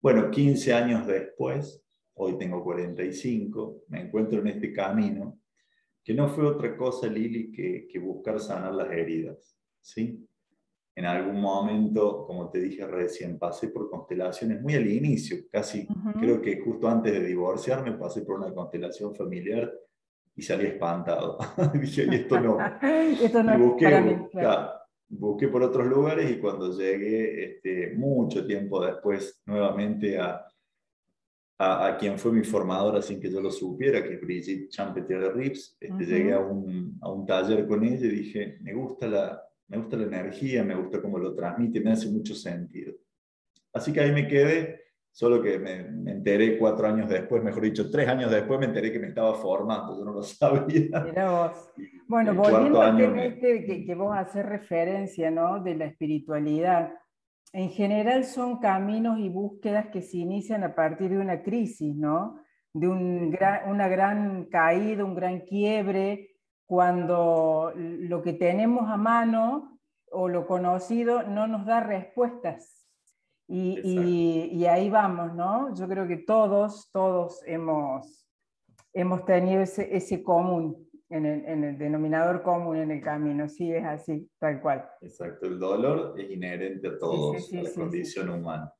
Bueno, 0.00 0.30
15 0.30 0.72
años 0.72 1.06
después, 1.06 1.82
hoy 2.14 2.38
tengo 2.38 2.62
45, 2.62 3.84
me 3.88 4.02
encuentro 4.02 4.40
en 4.40 4.46
este 4.46 4.72
camino, 4.72 5.40
que 6.04 6.14
no 6.14 6.28
fue 6.28 6.46
otra 6.46 6.76
cosa, 6.76 7.08
Lili, 7.08 7.50
que, 7.50 7.88
que 7.90 7.98
buscar 7.98 8.38
sanar 8.38 8.72
las 8.72 8.90
heridas, 8.92 9.58
¿sí? 9.80 10.26
en 10.96 11.04
algún 11.04 11.40
momento, 11.40 12.24
como 12.26 12.48
te 12.48 12.58
dije 12.58 12.86
recién, 12.86 13.38
pasé 13.38 13.68
por 13.68 13.90
constelaciones 13.90 14.62
muy 14.62 14.74
al 14.74 14.90
inicio, 14.90 15.36
casi 15.52 15.86
creo 16.18 16.40
que 16.40 16.58
justo 16.58 16.88
antes 16.88 17.12
de 17.12 17.22
divorciarme 17.22 17.92
pasé 17.92 18.22
por 18.22 18.40
una 18.40 18.52
constelación 18.54 19.14
familiar 19.14 19.70
y 20.36 20.42
salí 20.42 20.66
espantado. 20.66 21.38
dije, 21.74 22.06
esto 22.14 22.38
no. 22.40 22.58
esto 22.82 23.42
no 23.42 23.58
busqué, 23.58 23.84
para 23.86 24.00
mí, 24.02 24.16
busqué 25.08 25.48
por 25.48 25.62
otros 25.62 25.86
lugares 25.86 26.30
y 26.30 26.38
cuando 26.38 26.76
llegué, 26.76 27.44
este, 27.44 27.94
mucho 27.96 28.46
tiempo 28.46 28.84
después, 28.84 29.42
nuevamente 29.46 30.18
a, 30.18 30.46
a, 31.58 31.86
a, 31.86 31.96
quien 31.96 32.18
fue 32.18 32.32
mi 32.32 32.44
formadora 32.44 33.00
sin 33.00 33.20
que 33.20 33.30
yo 33.30 33.40
lo 33.40 33.50
supiera, 33.50 34.02
que 34.02 34.14
es 34.14 34.20
Brigitte 34.20 34.68
Champetier 34.68 35.20
de 35.20 35.32
Rips, 35.32 35.76
este, 35.80 36.04
llegué 36.04 36.32
a 36.34 36.40
un, 36.40 36.98
a 37.00 37.10
un 37.10 37.24
taller 37.24 37.66
con 37.66 37.82
ella 37.82 38.06
y 38.06 38.10
dije, 38.10 38.58
me 38.60 38.74
gusta 38.74 39.08
la 39.08 39.42
me 39.68 39.78
gusta 39.78 39.96
la 39.96 40.04
energía, 40.04 40.62
me 40.62 40.74
gusta 40.74 41.00
cómo 41.02 41.18
lo 41.18 41.34
transmite, 41.34 41.80
me 41.80 41.92
hace 41.92 42.08
mucho 42.08 42.34
sentido. 42.34 42.94
Así 43.72 43.92
que 43.92 44.00
ahí 44.00 44.12
me 44.12 44.28
quedé, 44.28 44.85
solo 45.16 45.40
que 45.40 45.58
me, 45.58 45.78
enteré 46.10 46.58
cuatro 46.58 46.86
años 46.86 47.08
después, 47.08 47.42
mejor 47.42 47.62
dicho, 47.62 47.90
tres 47.90 48.06
años 48.06 48.30
después 48.30 48.60
me 48.60 48.66
enteré 48.66 48.92
que 48.92 48.98
me 48.98 49.06
estaba 49.06 49.32
formando, 49.32 49.98
yo 49.98 50.04
no 50.04 50.12
lo 50.12 50.22
sabía. 50.22 51.00
Mira 51.04 51.30
vos. 51.30 51.72
Bueno, 52.06 52.34
volviendo 52.34 52.82
al 52.82 52.98
tema 52.98 53.24
este 53.24 53.64
que, 53.64 53.86
que 53.86 53.94
vos 53.94 54.14
haces 54.14 54.44
referencia, 54.44 55.30
¿no? 55.30 55.62
De 55.62 55.74
la 55.74 55.86
espiritualidad. 55.86 56.92
en 57.54 57.70
general 57.70 58.24
son 58.24 58.58
caminos 58.58 59.18
y 59.18 59.30
búsquedas 59.30 59.86
que 59.86 60.02
se 60.02 60.18
inician 60.18 60.62
a 60.64 60.74
partir 60.74 61.08
de 61.08 61.18
una 61.18 61.42
crisis, 61.42 61.96
¿no? 61.96 62.38
De 62.74 62.86
una 62.86 63.88
gran 63.88 64.44
caída, 64.50 65.02
un 65.02 65.14
gran 65.14 65.40
quiebre, 65.40 66.36
cuando 66.66 67.72
lo 67.74 68.20
que 68.20 68.34
tenemos 68.34 68.90
a 68.90 68.98
mano 68.98 69.78
o 70.10 70.28
lo 70.28 70.46
conocido 70.46 71.22
no 71.22 71.46
nos 71.46 71.64
da 71.64 71.80
respuestas. 71.80 72.85
Y, 73.48 74.64
ahí 74.66 74.90
vamos, 74.90 75.34
¿no? 75.34 75.74
Yo 75.74 75.86
creo 75.88 76.06
que 76.06 76.18
todos, 76.18 76.90
todos 76.92 77.40
hemos, 77.46 78.26
hemos 78.92 79.24
tenido 79.24 79.62
ese, 79.62 79.94
ese 79.96 80.22
común, 80.22 80.86
en 81.08 81.24
el, 81.24 81.78
denominador 81.78 82.42
común 82.42 82.78
en 82.78 82.90
el 82.90 83.00
camino, 83.00 83.48
sí, 83.48 83.72
es 83.72 83.84
así, 83.84 84.28
tal 84.38 84.60
cual. 84.60 84.88
Exacto, 85.00 85.46
el 85.46 85.58
dolor 85.58 86.18
es 86.18 86.30
inherente 86.30 86.88
a 86.88 86.98
todos, 86.98 87.52
a 87.52 87.62
la 87.62 87.70
condición 87.72 88.28
humana. 88.30 88.72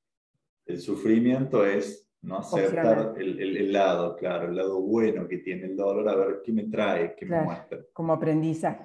El 0.65 0.81
sufrimiento 0.81 1.65
es 1.65 2.11
no 2.23 2.39
aceptar 2.39 3.15
el, 3.17 3.39
el, 3.39 3.73
lado, 3.73 4.17
claro, 4.17 4.49
el 4.49 4.57
lado 4.57 4.81
bueno 4.81 5.29
que 5.29 5.39
tiene 5.39 5.67
el 5.67 5.77
dolor, 5.77 6.09
a 6.09 6.17
ver 6.17 6.41
qué 6.45 6.53
me 6.53 6.65
trae, 6.65 7.15
qué 7.15 7.25
me 7.25 7.41
muestra. 7.43 7.79
Como 7.93 8.13
aprendizaje. 8.13 8.85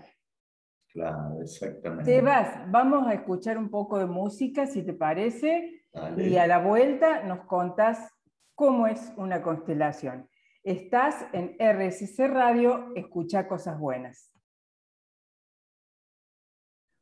Claro, 0.94 1.42
exactamente. 1.42 2.06
Sebas, 2.06 2.70
vamos 2.70 3.08
a 3.08 3.14
escuchar 3.14 3.58
un 3.58 3.70
poco 3.70 3.98
de 3.98 4.06
música, 4.06 4.66
si 4.66 4.84
te 4.84 4.94
parece, 4.94 5.86
y 6.18 6.36
a 6.36 6.48
la 6.48 6.60
vuelta 6.60 7.24
nos 7.24 7.46
contas 7.46 8.10
cómo 8.56 8.88
es 8.88 9.14
una 9.16 9.42
constelación. 9.42 10.30
Estás 10.64 11.26
en 11.34 11.56
RSC 11.60 12.28
Radio, 12.28 12.94
escucha 12.96 13.48
cosas 13.48 13.80
buenas. 13.80 14.32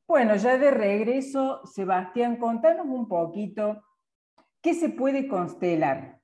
Bueno, 0.07 0.35
ya 0.35 0.57
de 0.57 0.71
regreso, 0.71 1.65
Sebastián, 1.65 2.37
contanos 2.37 2.85
un 2.87 3.07
poquito 3.07 3.83
qué 4.61 4.73
se 4.73 4.89
puede 4.89 5.27
constelar. 5.27 6.19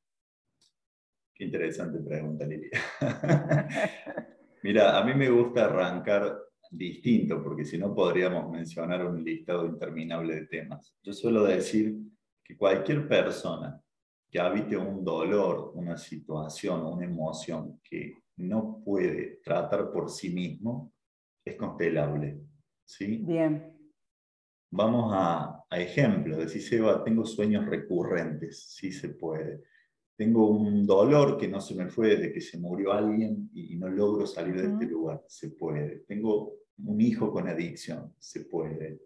Qué 1.33 1.45
interesante 1.45 1.99
pregunta, 1.99 2.45
Lilia. 2.45 2.69
Mira, 4.63 4.97
a 4.97 5.03
mí 5.03 5.13
me 5.13 5.29
gusta 5.29 5.65
arrancar 5.65 6.44
distinto, 6.77 7.43
porque 7.43 7.65
si 7.65 7.77
no 7.77 7.93
podríamos 7.93 8.51
mencionar 8.51 9.05
un 9.05 9.23
listado 9.23 9.65
interminable 9.65 10.35
de 10.35 10.45
temas. 10.47 10.95
Yo 11.03 11.13
suelo 11.13 11.43
decir 11.45 11.97
que 12.43 12.57
cualquier 12.57 13.07
persona 13.07 13.81
que 14.29 14.39
habite 14.39 14.75
un 14.75 15.03
dolor, 15.03 15.71
una 15.75 15.97
situación, 15.97 16.85
una 16.85 17.05
emoción 17.05 17.79
que 17.83 18.15
no 18.37 18.81
puede 18.83 19.39
tratar 19.43 19.91
por 19.91 20.09
sí 20.09 20.29
mismo, 20.29 20.93
es 21.45 21.55
constelable. 21.55 22.41
¿sí? 22.83 23.17
Bien. 23.25 23.71
Vamos 24.71 25.13
a, 25.15 25.63
a 25.69 25.79
ejemplo. 25.79 26.37
Decir, 26.37 26.61
Seba, 26.61 27.03
tengo 27.03 27.25
sueños 27.25 27.65
recurrentes. 27.65 28.73
Sí 28.73 28.91
se 28.91 29.09
puede. 29.09 29.63
Tengo 30.17 30.49
un 30.49 30.85
dolor 30.85 31.37
que 31.37 31.47
no 31.47 31.59
se 31.59 31.75
me 31.75 31.87
fue 31.87 32.09
desde 32.09 32.31
que 32.31 32.41
se 32.41 32.57
murió 32.57 32.93
alguien 32.93 33.49
y 33.53 33.75
no 33.75 33.89
logro 33.89 34.25
salir 34.25 34.55
de 34.55 34.67
este 34.67 34.85
lugar. 34.85 35.23
Se 35.27 35.51
puede. 35.51 35.99
Tengo 36.07 36.53
un 36.77 37.01
hijo 37.01 37.31
con 37.31 37.47
adicción. 37.47 38.13
Se 38.19 38.45
puede. 38.45 38.99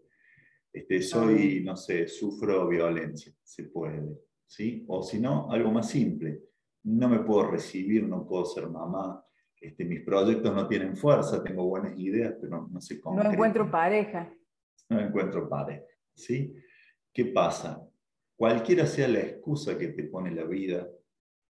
Este, 0.71 1.01
soy, 1.01 1.63
no 1.63 1.75
sé, 1.75 2.07
sufro 2.07 2.67
violencia. 2.67 3.33
Se 3.43 3.63
puede 3.63 4.03
¿sí? 4.49 4.83
O 4.88 5.03
si 5.03 5.19
no, 5.19 5.49
algo 5.51 5.71
más 5.71 5.89
simple. 5.89 6.41
No 6.83 7.07
me 7.07 7.19
puedo 7.19 7.51
recibir, 7.51 8.03
no 8.07 8.27
puedo 8.27 8.45
ser 8.45 8.67
mamá, 8.67 9.23
este, 9.61 9.85
mis 9.85 10.01
proyectos 10.01 10.53
no 10.53 10.67
tienen 10.67 10.95
fuerza, 10.95 11.43
tengo 11.43 11.65
buenas 11.65 11.97
ideas, 11.99 12.35
pero 12.41 12.67
no, 12.69 12.81
sé 12.81 12.99
cómo. 12.99 13.21
No 13.21 13.31
encuentro 13.31 13.69
pareja. 13.69 14.33
No 14.89 14.99
encuentro 14.99 15.47
pareja, 15.47 15.85
¿sí? 16.15 16.55
¿Qué 17.13 17.25
pasa? 17.25 17.85
Cualquiera 18.35 18.85
sea 18.85 19.07
la 19.07 19.19
excusa 19.19 19.77
que 19.77 19.89
te 19.89 20.05
pone 20.05 20.31
la 20.31 20.45
vida, 20.45 20.89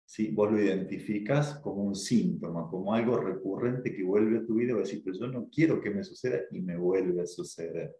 ¿sí? 0.08 0.32
vos 0.32 0.52
lo 0.52 0.60
identificas 0.60 1.60
como 1.60 1.84
un 1.84 1.96
síntoma, 1.96 2.68
como 2.70 2.94
algo 2.94 3.18
recurrente 3.18 3.94
que 3.94 4.04
vuelve 4.04 4.40
a 4.40 4.46
tu 4.46 4.56
vida, 4.56 4.74
vas 4.74 4.84
a 4.84 4.86
decir, 4.86 5.04
pero 5.04 5.18
yo 5.18 5.28
no 5.28 5.50
quiero 5.50 5.82
que 5.82 5.92
me 5.92 6.04
suceda 6.04 6.40
y 6.52 6.62
me 6.62 6.78
vuelve 6.78 7.22
a 7.22 7.28
suceder. 7.28 7.94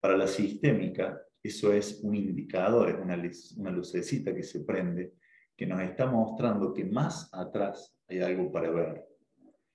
Para 0.00 0.16
la 0.16 0.26
sistémica, 0.26 1.18
eso 1.42 1.72
es 1.72 2.00
un 2.02 2.16
indicador, 2.16 2.90
es 2.90 2.96
una, 2.96 3.22
una 3.56 3.70
lucecita 3.70 4.34
que 4.34 4.42
se 4.42 4.64
prende, 4.64 5.14
que 5.56 5.66
nos 5.66 5.80
está 5.80 6.10
mostrando 6.10 6.74
que 6.74 6.84
más 6.84 7.32
atrás 7.32 7.96
hay 8.08 8.18
algo 8.18 8.50
para 8.50 8.70
ver. 8.70 9.06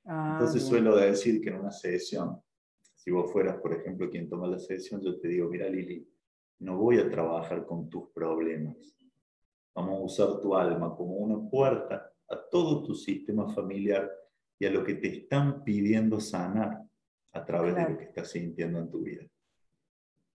Ah, 0.04 0.38
Entonces 0.38 0.63
suelo 0.63 0.98
decir 0.98 1.41
que 1.41 1.50
en 1.50 1.60
una 1.60 1.72
sesión, 1.72 2.41
si 2.96 3.10
vos 3.10 3.32
fueras, 3.32 3.56
por 3.62 3.74
ejemplo, 3.74 4.10
quien 4.10 4.28
toma 4.28 4.48
la 4.48 4.60
sesión, 4.60 5.02
yo 5.02 5.17
te 5.17 5.30
digo, 5.30 5.50
mira 5.50 5.70
Lili, 5.70 6.06
no 6.60 6.78
voy 6.78 7.00
a 7.00 7.10
trabajar 7.10 7.65
con 7.65 7.89
tus 7.89 8.10
problemas. 8.10 8.76
Vamos 9.73 9.99
a 9.99 10.03
usar 10.03 10.41
tu 10.41 10.55
alma 10.55 10.95
como 10.95 11.15
una 11.15 11.49
puerta 11.49 12.12
a 12.29 12.49
todo 12.49 12.84
tu 12.84 12.93
sistema 12.93 13.47
familiar 13.53 14.10
y 14.60 14.65
a 14.65 14.71
lo 14.71 14.84
que 14.84 14.95
te 14.95 15.07
están 15.07 15.63
pidiendo 15.63 16.19
sanar 16.19 16.81
a 17.34 17.45
través 17.45 17.75
de 17.75 17.89
lo 17.89 17.97
que 17.97 18.03
estás 18.05 18.29
sintiendo 18.29 18.79
en 18.79 18.89
tu 18.89 19.01
vida. 19.01 19.23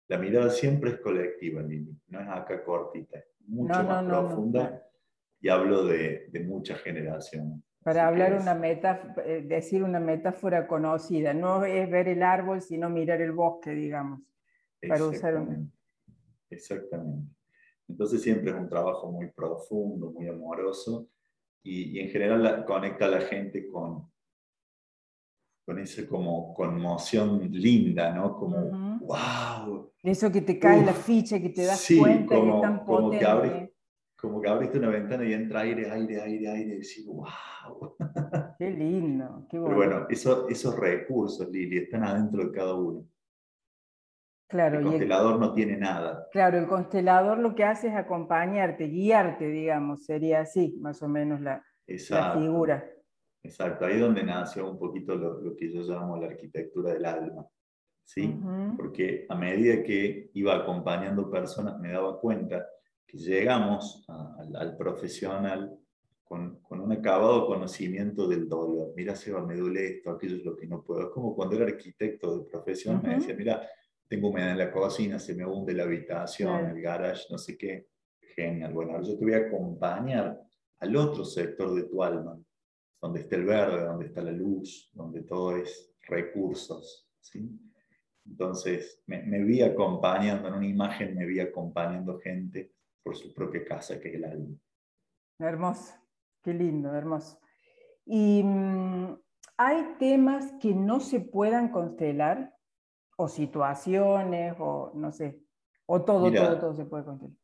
La 0.09 0.19
mirada 0.19 0.51
siempre 0.51 0.91
es 0.91 1.01
colectiva, 1.01 1.63
Lili, 1.63 1.99
no 2.09 2.21
es 2.21 2.29
acá 2.29 2.63
cortita, 2.63 3.23
mucho 3.47 3.83
más 3.83 4.05
profunda 4.05 4.83
y 5.41 5.49
hablo 5.49 5.85
de, 5.85 6.29
de 6.31 6.41
muchas 6.41 6.81
generaciones. 6.81 7.61
Para 7.83 8.09
hablar 8.09 8.35
una 8.41 8.55
metáfora, 8.55 9.25
eh, 9.27 9.43
decir 9.43 9.85
una 9.85 10.01
metáfora 10.01 10.67
conocida, 10.67 11.33
no 11.33 11.65
es 11.65 11.89
ver 11.89 12.09
el 12.09 12.23
árbol, 12.23 12.61
sino 12.61 12.91
mirar 12.91 13.21
el 13.21 13.31
bosque, 13.31 13.71
digamos, 13.71 14.23
para 14.89 15.05
usar 15.05 15.47
Exactamente. 16.51 17.33
Entonces 17.89 18.23
siempre 18.23 18.51
es 18.51 18.57
un 18.57 18.69
trabajo 18.69 19.11
muy 19.11 19.31
profundo, 19.31 20.11
muy 20.11 20.29
amoroso 20.29 21.09
y, 21.63 21.99
en 21.99 22.09
general 22.11 22.65
conecta 22.65 23.07
a 23.07 23.09
la 23.09 23.21
gente 23.21 23.67
con, 23.67 24.11
con 25.65 25.79
esa 25.79 26.07
como 26.07 26.55
conmoción 26.55 27.51
linda, 27.51 28.13
¿no? 28.15 28.37
Como, 28.37 28.99
wow. 29.01 29.93
Eso 30.03 30.31
que 30.31 30.43
te 30.43 30.59
cae 30.59 30.85
la 30.85 30.93
ficha, 30.93 31.41
que 31.41 31.51
te 31.51 31.65
das 31.65 31.89
cuenta 31.99 32.37
como, 32.37 32.61
que 32.61 32.67
tan 32.67 32.79
como 32.85 33.11
Que 33.11 33.25
abriste, 33.25 33.75
como 34.17 34.41
que 34.41 34.49
abriste 34.49 34.79
una 34.79 34.91
ventana 34.91 35.25
y 35.25 35.33
entra 35.33 35.61
aire, 35.61 35.91
aire, 35.91 36.21
aire, 36.21 36.49
aire, 36.49 36.75
y 36.75 36.79
decís, 36.79 37.05
wow. 37.07 37.97
Qué 38.59 38.71
lindo, 38.71 39.47
qué 39.51 39.59
bueno. 39.59 39.77
Pero 39.77 39.77
bueno, 39.77 40.07
eso, 40.09 40.49
esos 40.49 40.79
recursos, 40.79 41.49
Lili, 41.51 41.79
están 41.79 42.05
adentro 42.05 42.45
de 42.45 42.53
cada 42.53 42.75
uno. 42.75 43.07
Claro, 44.49 44.79
el 44.79 44.85
constelador 44.85 45.41
no 45.41 45.53
tiene 45.53 45.77
nada. 45.77 46.29
Claro, 46.31 46.59
el 46.59 46.69
constelador 46.69 47.39
lo 47.39 47.55
que 47.55 47.65
hace 47.65 47.89
es 47.89 47.95
acompañarte, 47.97 48.87
guiarte, 48.87 49.49
digamos, 49.49 50.05
sería 50.05 50.41
así, 50.41 50.77
más 50.81 51.03
o 51.03 51.09
menos 51.09 51.41
la, 51.41 51.65
la 51.87 52.33
figura. 52.33 52.85
Exacto, 53.43 53.87
ahí 53.87 53.95
es 53.95 54.01
donde 54.01 54.23
nació 54.23 54.71
un 54.71 54.79
poquito 54.79 55.17
lo, 55.17 55.57
que 55.57 55.73
yo 55.73 55.83
llamo 55.83 56.17
la 56.17 56.27
arquitectura 56.27 56.93
del 56.93 57.05
alma. 57.05 57.47
¿sí? 58.05 58.39
Porque 58.77 59.27
a 59.29 59.35
medida 59.35 59.83
que 59.83 60.31
iba 60.35 60.55
acompañando 60.55 61.31
personas 61.31 61.79
me 61.81 61.93
daba 61.93 62.21
cuenta 62.21 62.67
que 63.07 63.19
llegamos 63.19 64.05
al, 64.55 64.77
profesional 64.77 65.77
con, 66.25 66.61
con, 66.61 66.81
un 66.81 66.93
acabado 66.93 67.47
conocimiento 67.47 68.29
del 68.29 68.49
dolor. 68.49 68.93
Mira, 68.97 69.15
Seba, 69.15 69.45
me 69.45 69.57
duele 69.57 69.97
esto, 69.97 70.11
aquello 70.11 70.37
es 70.37 70.45
lo 70.45 70.57
que 70.57 70.67
no 70.67 70.83
puedo. 70.83 71.03
Es 71.03 71.09
como 71.09 71.35
cuando 71.35 71.57
era 71.57 71.67
arquitecto 71.67 72.39
de 72.39 72.51
profesión, 72.51 73.01
me 73.03 73.17
decía, 73.17 73.35
mira, 73.37 73.63
tengo 74.09 74.29
humedad 74.29 74.53
en 74.53 74.59
la 74.59 74.71
cocina, 74.71 75.19
se 75.19 75.35
me 75.35 75.45
hunde 75.45 75.75
la 75.75 75.85
habitación, 75.85 76.67
el 76.67 76.81
garage, 76.81 77.25
no 77.31 77.39
sé 77.39 77.57
qué. 77.57 77.89
Genial. 78.35 78.73
Bueno, 78.73 79.03
yo 79.03 79.19
te 79.19 79.25
voy 79.25 79.35
a 79.35 79.47
acompañar 79.47 80.41
al 80.79 80.97
otro 80.97 81.25
sector 81.25 81.75
de 81.75 81.85
tu 81.85 82.03
alma, 82.03 82.39
donde 83.01 83.21
está 83.21 83.37
el 83.37 83.45
verde, 83.45 83.85
donde 83.85 84.07
está 84.07 84.21
la 84.21 84.33
luz, 84.33 84.91
donde 84.93 85.23
todo 85.23 85.57
es 85.57 85.95
recursos. 86.03 87.09
¿sí? 87.21 87.51
Entonces, 88.27 89.03
me, 89.07 89.43
vi 89.43 89.63
acompañando, 89.63 90.49
en 90.49 90.55
una 90.55 90.67
imagen 90.67 91.15
me 91.15 91.27
vi 91.27 91.41
acompañando 91.41 92.19
gente 92.19 92.73
por 93.03 93.17
su 93.17 93.33
propia 93.33 93.65
casa, 93.65 94.01
que 94.01 94.09
es 94.09 94.15
el 94.17 94.25
alma. 94.25 94.57
Hermoso, 95.39 95.95
qué 96.43 96.53
lindo, 96.53 96.93
hermoso. 96.95 97.39
¿Y 98.05 98.43
mm, 98.43 99.17
hay 99.57 99.97
temas 99.99 100.53
que 100.61 100.75
no 100.75 101.01
se 101.01 101.21
puedan 101.21 101.71
constelar? 101.71 102.56
¿O 103.17 103.29
situaciones? 103.29 104.55
¿O 104.59 104.93
no 104.95 105.11
sé? 105.11 105.41
¿O 105.87 106.03
todo, 106.03 106.33
todo, 106.33 106.59
todo 106.59 106.75
se 106.75 106.85
puede 106.85 107.05
constelar? 107.05 107.37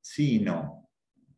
Sí, 0.00 0.38
no. 0.40 0.88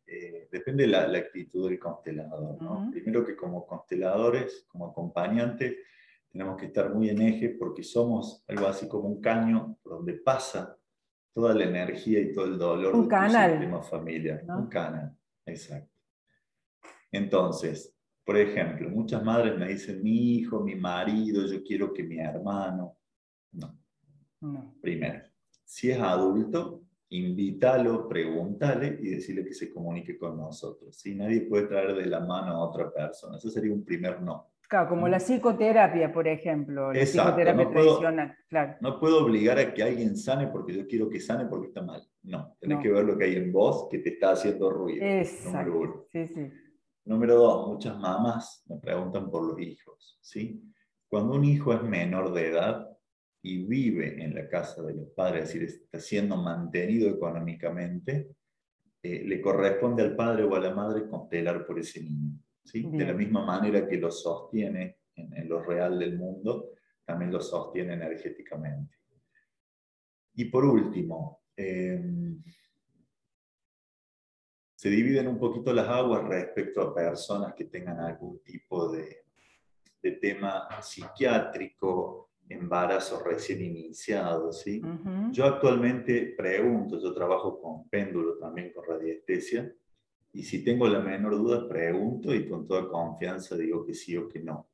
Eh, 0.05 0.47
depende 0.51 0.83
de 0.83 0.89
la, 0.89 1.17
actitud 1.17 1.69
del 1.69 1.79
constelador. 1.79 2.57
Primero 2.91 3.25
que 3.25 3.35
como 3.35 3.65
consteladores, 3.65 4.65
como 4.67 4.87
acompañantes, 4.87 5.77
tenemos 6.31 6.57
que 6.57 6.67
estar 6.67 6.93
muy 6.93 7.09
en 7.09 7.21
eje 7.21 7.49
porque 7.49 7.83
somos 7.83 8.43
algo 8.47 8.67
así 8.67 8.87
como 8.87 9.07
un 9.07 9.21
caño 9.21 9.77
por 9.81 9.93
donde 9.93 10.13
pasa 10.13 10.77
toda 11.33 11.53
la 11.53 11.65
energía 11.65 12.19
y 12.19 12.33
todo 12.33 12.45
el 12.45 12.57
dolor 12.57 12.95
un 12.95 13.07
canal. 13.07 13.51
sistema 13.51 13.81
familiar. 13.81 14.43
Un 14.47 14.67
canal, 14.67 15.15
exacto. 15.45 15.93
Entonces, 17.11 17.95
por 18.23 18.37
ejemplo, 18.37 18.89
muchas 18.89 19.23
madres 19.23 19.57
me 19.57 19.69
dicen, 19.69 20.03
mi 20.03 20.35
hijo, 20.35 20.59
mi 20.59 20.75
marido, 20.75 21.45
yo 21.47 21.63
quiero 21.63 21.93
que 21.93 22.03
mi 22.03 22.19
hermano. 22.19 22.98
No. 23.51 23.79
no. 24.41 24.75
Primero, 24.81 25.21
si 25.63 25.91
es 25.91 25.99
adulto, 25.99 26.83
invítalo, 27.09 28.07
pregúntale 28.07 28.99
y 29.01 29.09
decirle 29.09 29.45
que 29.45 29.53
se 29.53 29.71
comunique 29.71 30.17
con 30.17 30.37
nosotros. 30.37 30.95
Si 30.95 31.15
Nadie 31.15 31.41
puede 31.41 31.67
traer 31.67 31.95
de 31.95 32.05
la 32.05 32.19
mano 32.19 32.53
a 32.53 32.59
otra 32.59 32.91
persona. 32.91 33.37
Eso 33.37 33.49
sería 33.49 33.73
un 33.73 33.83
primer 33.83 34.21
no. 34.21 34.51
Claro, 34.67 34.89
como 34.89 35.07
la 35.07 35.17
psicoterapia, 35.17 36.13
por 36.13 36.27
ejemplo. 36.27 36.93
La 36.93 37.01
psicoterapia 37.03 37.65
no 37.65 37.71
tradicional. 37.71 38.37
Puedo, 38.47 38.75
No 38.81 38.99
puedo 38.99 39.25
obligar 39.25 39.57
a 39.57 39.73
que 39.73 39.81
alguien 39.81 40.15
sane 40.15 40.47
porque 40.47 40.73
yo 40.73 40.85
quiero 40.85 41.09
que 41.09 41.19
sane 41.19 41.47
porque 41.47 41.69
está 41.69 41.81
mal. 41.81 42.03
No, 42.21 42.55
tenés 42.59 42.79
que 42.79 42.91
ver 42.91 43.03
lo 43.03 43.17
que 43.17 43.23
hay 43.23 43.35
en 43.35 43.51
vos 43.51 43.87
que 43.89 43.97
te 43.97 44.09
está 44.09 44.31
haciendo 44.31 44.69
ruido. 44.69 45.03
Exacto. 45.03 45.71
Número 45.71 45.79
uno. 45.79 46.05
Sí, 46.11 46.27
sí. 46.27 46.51
Número 47.05 47.35
dos, 47.35 47.67
muchas 47.67 47.97
mamás 47.97 48.63
me 48.67 48.77
preguntan 48.77 49.31
por 49.31 49.43
los 49.43 49.59
hijos. 49.59 50.19
¿sí? 50.21 50.61
Cuando 51.07 51.33
un 51.33 51.45
hijo 51.45 51.73
es 51.73 51.81
menor 51.81 52.31
de 52.33 52.49
edad, 52.49 52.88
y 53.41 53.65
vive 53.65 54.21
en 54.23 54.35
la 54.35 54.47
casa 54.49 54.81
de 54.83 54.93
los 54.93 55.09
padres, 55.09 55.43
es 55.43 55.53
decir, 55.53 55.63
está 55.63 55.99
siendo 55.99 56.35
mantenido 56.35 57.09
económicamente, 57.09 58.35
eh, 59.01 59.23
le 59.23 59.39
corresponde 59.39 60.03
al 60.03 60.15
padre 60.15 60.43
o 60.43 60.55
a 60.55 60.59
la 60.59 60.73
madre 60.73 61.07
constelar 61.07 61.65
por 61.65 61.79
ese 61.79 62.03
niño. 62.03 62.37
¿sí? 62.63 62.85
De 62.91 63.05
la 63.05 63.13
misma 63.13 63.45
manera 63.45 63.87
que 63.87 63.97
lo 63.97 64.11
sostiene 64.11 64.97
en, 65.15 65.47
lo 65.47 65.61
real 65.61 65.99
del 65.99 66.17
mundo, 66.17 66.71
también 67.05 67.31
lo 67.31 67.39
sostiene 67.39 67.93
energéticamente. 67.93 68.97
Y 70.35 70.45
por 70.45 70.65
último, 70.65 71.43
em, 71.55 72.41
se 74.75 74.89
dividen 74.89 75.27
un 75.27 75.39
poquito 75.39 75.73
las 75.73 75.87
aguas 75.87 76.25
respecto 76.25 76.81
a 76.81 76.93
personas 76.93 77.53
que 77.53 77.65
tengan 77.65 77.99
algún 77.99 78.41
tipo 78.43 78.91
de, 78.91 79.23
de 80.01 80.11
tema 80.13 80.67
psiquiátrico 80.81 82.28
embarazo 82.49 83.23
recién 83.23 83.61
iniciado, 83.63 84.51
¿sí? 84.51 84.81
Yo 85.31 85.45
actualmente 85.45 86.33
pregunto, 86.35 86.99
yo 86.99 87.13
trabajo 87.13 87.61
con 87.61 87.87
péndulo 87.87 88.37
también, 88.37 88.73
con 88.73 88.85
radiestesia, 88.85 89.71
y 90.33 90.43
si 90.43 90.63
tengo 90.63 90.87
la 90.87 90.99
menor 90.99 91.37
duda, 91.37 91.67
pregunto 91.67 92.33
y 92.33 92.47
con 92.47 92.67
toda 92.67 92.89
confianza 92.89 93.55
digo 93.55 93.85
que 93.85 93.93
sí 93.93 94.17
o 94.17 94.27
que 94.27 94.39
no. 94.39 94.69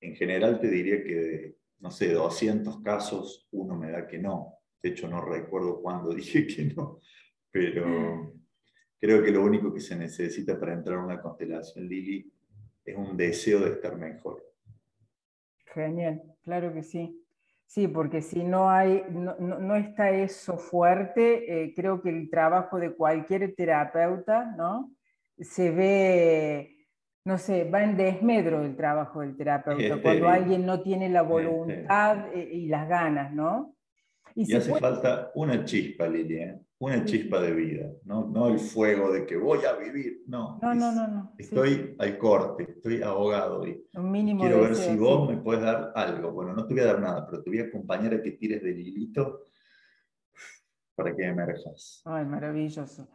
En 0.00 0.14
general 0.14 0.60
te 0.60 0.68
diría 0.68 1.02
que 1.02 1.14
de, 1.14 1.58
no 1.80 1.90
sé, 1.90 2.12
200 2.12 2.80
casos, 2.80 3.48
uno 3.52 3.76
me 3.76 3.90
da 3.90 4.06
que 4.06 4.18
no. 4.18 4.54
De 4.82 4.90
hecho, 4.90 5.08
no 5.08 5.20
recuerdo 5.20 5.80
cuándo 5.80 6.10
dije 6.14 6.46
que 6.46 6.64
no, 6.64 7.00
pero 7.50 8.34
creo 9.00 9.22
que 9.22 9.30
lo 9.30 9.42
único 9.44 9.72
que 9.72 9.80
se 9.80 9.96
necesita 9.96 10.58
para 10.58 10.74
entrar 10.74 10.98
a 10.98 11.04
una 11.04 11.20
constelación 11.20 11.88
Lili 11.88 12.32
es 12.84 12.96
un 12.96 13.16
deseo 13.16 13.60
de 13.60 13.70
estar 13.70 13.96
mejor. 13.96 14.51
Genial, 15.72 16.22
claro 16.42 16.72
que 16.72 16.82
sí. 16.82 17.18
Sí, 17.66 17.88
porque 17.88 18.20
si 18.20 18.44
no 18.44 18.68
hay, 18.68 19.02
no, 19.10 19.76
está 19.76 20.10
eso 20.10 20.58
fuerte, 20.58 21.64
eh, 21.64 21.72
creo 21.74 22.02
que 22.02 22.10
el 22.10 22.28
trabajo 22.28 22.78
de 22.78 22.94
cualquier 22.94 23.54
terapeuta, 23.54 24.54
¿no? 24.58 24.92
Se 25.38 25.70
ve, 25.70 26.86
no 27.24 27.38
sé, 27.38 27.64
va 27.64 27.82
en 27.82 27.96
desmedro 27.96 28.62
el 28.62 28.76
trabajo 28.76 29.20
del 29.20 29.36
terapeuta, 29.38 30.02
cuando 30.02 30.28
alguien 30.28 30.66
no 30.66 30.82
tiene 30.82 31.08
la 31.08 31.22
voluntad 31.22 32.26
eh, 32.34 32.50
y 32.52 32.66
las 32.66 32.86
ganas, 32.86 33.32
¿no? 33.32 33.74
Y, 34.34 34.54
hace 34.54 34.74
falta 34.74 35.30
una 35.34 35.64
chispa, 35.64 36.08
Lilian, 36.08 36.64
una 36.78 37.04
chispa 37.04 37.40
de 37.40 37.52
vida, 37.52 37.90
¿no? 38.04 38.26
no 38.26 38.48
el 38.48 38.58
fuego 38.58 39.12
de 39.12 39.24
que 39.26 39.36
voy 39.36 39.60
a 39.64 39.74
vivir, 39.74 40.22
no. 40.26 40.58
No, 40.60 40.74
no, 40.74 40.92
no, 40.92 41.06
no. 41.08 41.32
Estoy 41.38 41.94
al 41.98 42.18
corte, 42.18 42.64
estoy 42.70 43.02
ahogado 43.02 43.66
y 43.66 43.84
quiero 43.92 44.62
ver 44.62 44.74
si 44.74 44.96
vos 44.96 45.28
me 45.28 45.36
puedes 45.36 45.62
dar 45.62 45.92
algo. 45.94 46.32
Bueno, 46.32 46.54
no 46.54 46.66
te 46.66 46.74
voy 46.74 46.82
a 46.82 46.86
dar 46.86 47.00
nada, 47.00 47.26
pero 47.26 47.42
te 47.42 47.50
voy 47.50 47.60
a 47.60 47.64
acompañar 47.64 48.14
a 48.14 48.22
que 48.22 48.32
tires 48.32 48.62
del 48.62 48.78
hilito 48.78 49.46
para 50.94 51.14
que 51.14 51.24
emerjas. 51.24 52.02
Ay, 52.04 52.24
maravilloso. 52.24 53.08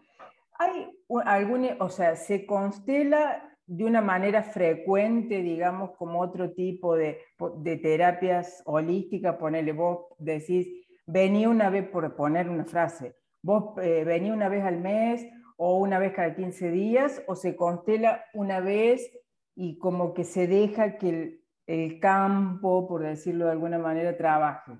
¿Hay 0.60 0.90
alguna, 1.26 1.78
o 1.80 1.90
sea, 1.90 2.16
se 2.16 2.46
constela 2.46 3.54
de 3.66 3.84
una 3.84 4.02
manera 4.02 4.44
frecuente, 4.44 5.42
digamos, 5.42 5.92
como 5.98 6.22
otro 6.22 6.52
tipo 6.52 6.96
de, 6.96 7.20
de 7.58 7.78
terapias 7.78 8.64
holísticas? 8.66 9.36
Ponele, 9.36 9.74
vos 9.74 10.08
decís, 10.18 10.87
venía 11.08 11.50
una 11.50 11.70
vez, 11.70 11.88
por 11.90 12.16
poner 12.16 12.50
una 12.50 12.66
frase, 12.66 13.16
vos 13.42 13.78
eh, 13.82 14.04
venía 14.04 14.34
una 14.34 14.50
vez 14.50 14.64
al 14.64 14.80
mes 14.80 15.26
o 15.56 15.80
una 15.80 15.98
vez 15.98 16.14
cada 16.14 16.36
15 16.36 16.70
días 16.70 17.24
o 17.28 17.36
se 17.36 17.56
constela 17.56 18.26
una 18.34 18.60
vez 18.60 19.12
y 19.56 19.80
como 19.80 20.14
que 20.14 20.24
se 20.24 20.48
deja 20.48 20.98
que 20.98 21.42
el, 21.66 22.00
campo, 22.00 22.88
por 22.88 23.02
decirlo 23.02 23.46
de 23.46 23.52
alguna 23.52 23.80
manera, 23.80 24.16
trabaje. 24.16 24.74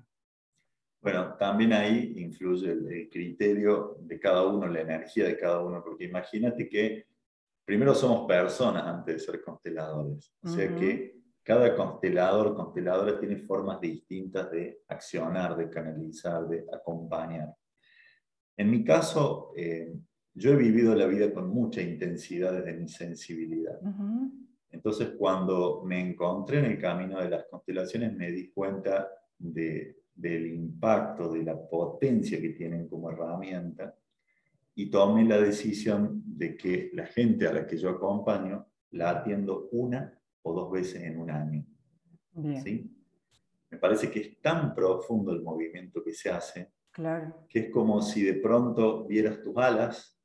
Bueno, 1.00 1.34
también 1.34 1.72
ahí 1.72 2.14
influye 2.16 2.70
el, 2.70 3.08
criterio 3.10 3.96
de 4.00 4.18
cada 4.20 4.46
uno, 4.46 4.66
la 4.68 4.80
energía 4.80 5.24
de 5.24 5.36
cada 5.36 5.60
uno, 5.60 5.82
porque 5.82 6.04
imagínate 6.04 6.68
que 6.68 7.06
primero 7.64 7.94
somos 7.94 8.26
personas 8.26 8.84
antes 8.84 9.14
de 9.14 9.20
ser 9.20 9.42
consteladores, 9.42 10.32
o 10.42 10.48
sea 10.48 10.74
que 10.74 11.17
cada 11.48 11.74
constelador, 11.74 12.54
consteladora 12.54 13.18
tiene 13.18 13.38
formas 13.38 13.80
distintas 13.80 14.50
de 14.50 14.82
accionar, 14.86 15.56
de 15.56 15.70
canalizar, 15.70 16.46
de 16.46 16.66
acompañar. 16.70 17.56
En 18.54 18.70
mi 18.70 18.84
caso, 18.84 19.54
eh, 19.56 19.94
yo 20.34 20.52
he 20.52 20.56
vivido 20.56 20.94
la 20.94 21.06
vida 21.06 21.32
con 21.32 21.48
mucha 21.48 21.80
intensidad 21.80 22.52
desde 22.52 22.78
mi 22.78 22.86
sensibilidad. 22.86 23.80
Entonces, 24.68 25.12
cuando 25.16 25.82
me 25.86 26.10
encontré 26.10 26.58
en 26.58 26.66
el 26.66 26.78
camino 26.78 27.18
de 27.18 27.30
las 27.30 27.46
constelaciones, 27.46 28.14
me 28.14 28.30
di 28.30 28.50
cuenta 28.50 29.08
del 29.38 30.46
impacto, 30.52 31.32
de 31.32 31.44
la 31.44 31.58
potencia 31.58 32.38
que 32.42 32.50
tienen 32.50 32.86
como 32.88 33.10
herramienta 33.10 33.96
y 34.74 34.90
tomé 34.90 35.24
la 35.24 35.38
decisión 35.38 36.22
de 36.26 36.58
que 36.58 36.90
la 36.92 37.06
gente 37.06 37.48
a 37.48 37.54
la 37.54 37.66
que 37.66 37.78
yo 37.78 37.88
acompaño 37.88 38.66
la 38.90 39.08
atiendo 39.08 39.70
una 39.72 40.12
o 40.42 40.52
dos 40.52 40.70
veces 40.70 41.02
en 41.02 41.18
un 41.18 41.30
año. 41.30 41.64
¿sí? 42.62 42.90
Me 43.70 43.78
parece 43.78 44.10
que 44.10 44.20
es 44.20 44.40
tan 44.40 44.74
profundo 44.74 45.32
el 45.32 45.42
movimiento 45.42 46.02
que 46.02 46.14
se 46.14 46.30
hace, 46.30 46.72
claro. 46.90 47.46
que 47.48 47.60
es 47.60 47.70
como 47.70 48.00
si 48.00 48.22
de 48.22 48.34
pronto 48.34 49.06
vieras 49.06 49.42
tus 49.42 49.56
alas 49.56 50.18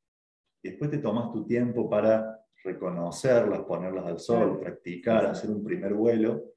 y 0.62 0.70
después 0.70 0.90
te 0.90 1.00
tomas 1.00 1.32
tu 1.32 1.46
tiempo 1.46 1.90
para 1.90 2.44
reconocerlas, 2.64 3.62
ponerlas 3.64 4.06
al 4.06 4.20
sol, 4.20 4.60
practicar, 4.60 5.26
hacer 5.26 5.50
un 5.50 5.64
primer 5.64 5.94
vuelo. 5.94 6.54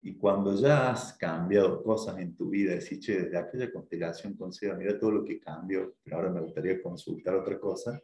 Y 0.00 0.16
cuando 0.16 0.56
ya 0.56 0.90
has 0.90 1.12
cambiado 1.12 1.82
cosas 1.82 2.18
en 2.18 2.34
tu 2.34 2.48
vida, 2.48 2.72
decís, 2.72 2.98
che, 2.98 3.22
desde 3.22 3.38
aquella 3.38 3.70
constelación 3.70 4.34
considera, 4.34 4.76
mira 4.76 4.98
todo 4.98 5.12
lo 5.12 5.24
que 5.24 5.38
cambio, 5.38 5.96
pero 6.02 6.16
ahora 6.16 6.30
me 6.30 6.40
gustaría 6.40 6.82
consultar 6.82 7.36
otra 7.36 7.60
cosa, 7.60 8.00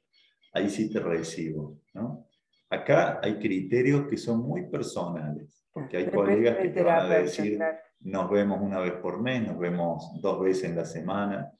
ahí 0.52 0.68
sí 0.68 0.90
te 0.90 1.00
recibo, 1.00 1.80
¿no? 1.94 2.27
Acá 2.70 3.20
hay 3.22 3.38
criterios 3.38 4.06
que 4.08 4.18
son 4.18 4.40
muy 4.40 4.68
personales, 4.68 5.66
porque 5.72 5.96
hay 5.96 6.10
colegas 6.10 6.58
que 6.58 6.68
te 6.68 6.82
van 6.82 7.10
a 7.10 7.18
decir, 7.18 7.58
nos 8.00 8.30
vemos 8.30 8.60
una 8.60 8.80
vez 8.80 8.92
por 8.94 9.22
mes, 9.22 9.46
nos 9.46 9.58
vemos 9.58 10.20
dos 10.20 10.40
veces 10.40 10.64
en 10.64 10.76
la 10.76 10.84
semana. 10.84 11.50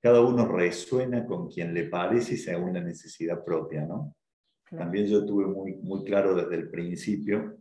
Cada 0.00 0.22
uno 0.22 0.46
resuena 0.46 1.26
con 1.26 1.48
quien 1.48 1.74
le 1.74 1.84
parece 1.84 2.34
y 2.34 2.38
según 2.38 2.72
la 2.72 2.80
necesidad 2.80 3.44
propia, 3.44 3.84
¿no? 3.84 4.16
También 4.70 5.06
yo 5.06 5.26
tuve 5.26 5.44
muy, 5.44 5.74
muy 5.74 6.02
claro 6.02 6.34
desde 6.34 6.54
el 6.54 6.70
principio 6.70 7.58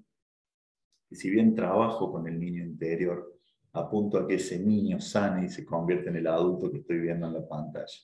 que 1.09 1.15
si 1.15 1.29
bien 1.29 1.53
trabajo 1.53 2.09
con 2.09 2.25
el 2.25 2.39
niño 2.39 2.63
interior, 2.63 3.37
apunto 3.73 4.17
a 4.17 4.25
que 4.25 4.35
ese 4.35 4.57
niño 4.59 5.01
sane 5.01 5.45
y 5.45 5.49
se 5.49 5.65
convierta 5.65 6.09
en 6.09 6.15
el 6.15 6.27
adulto 6.27 6.71
que 6.71 6.77
estoy 6.77 6.99
viendo 6.99 7.27
en 7.27 7.33
la 7.33 7.45
pantalla. 7.45 7.99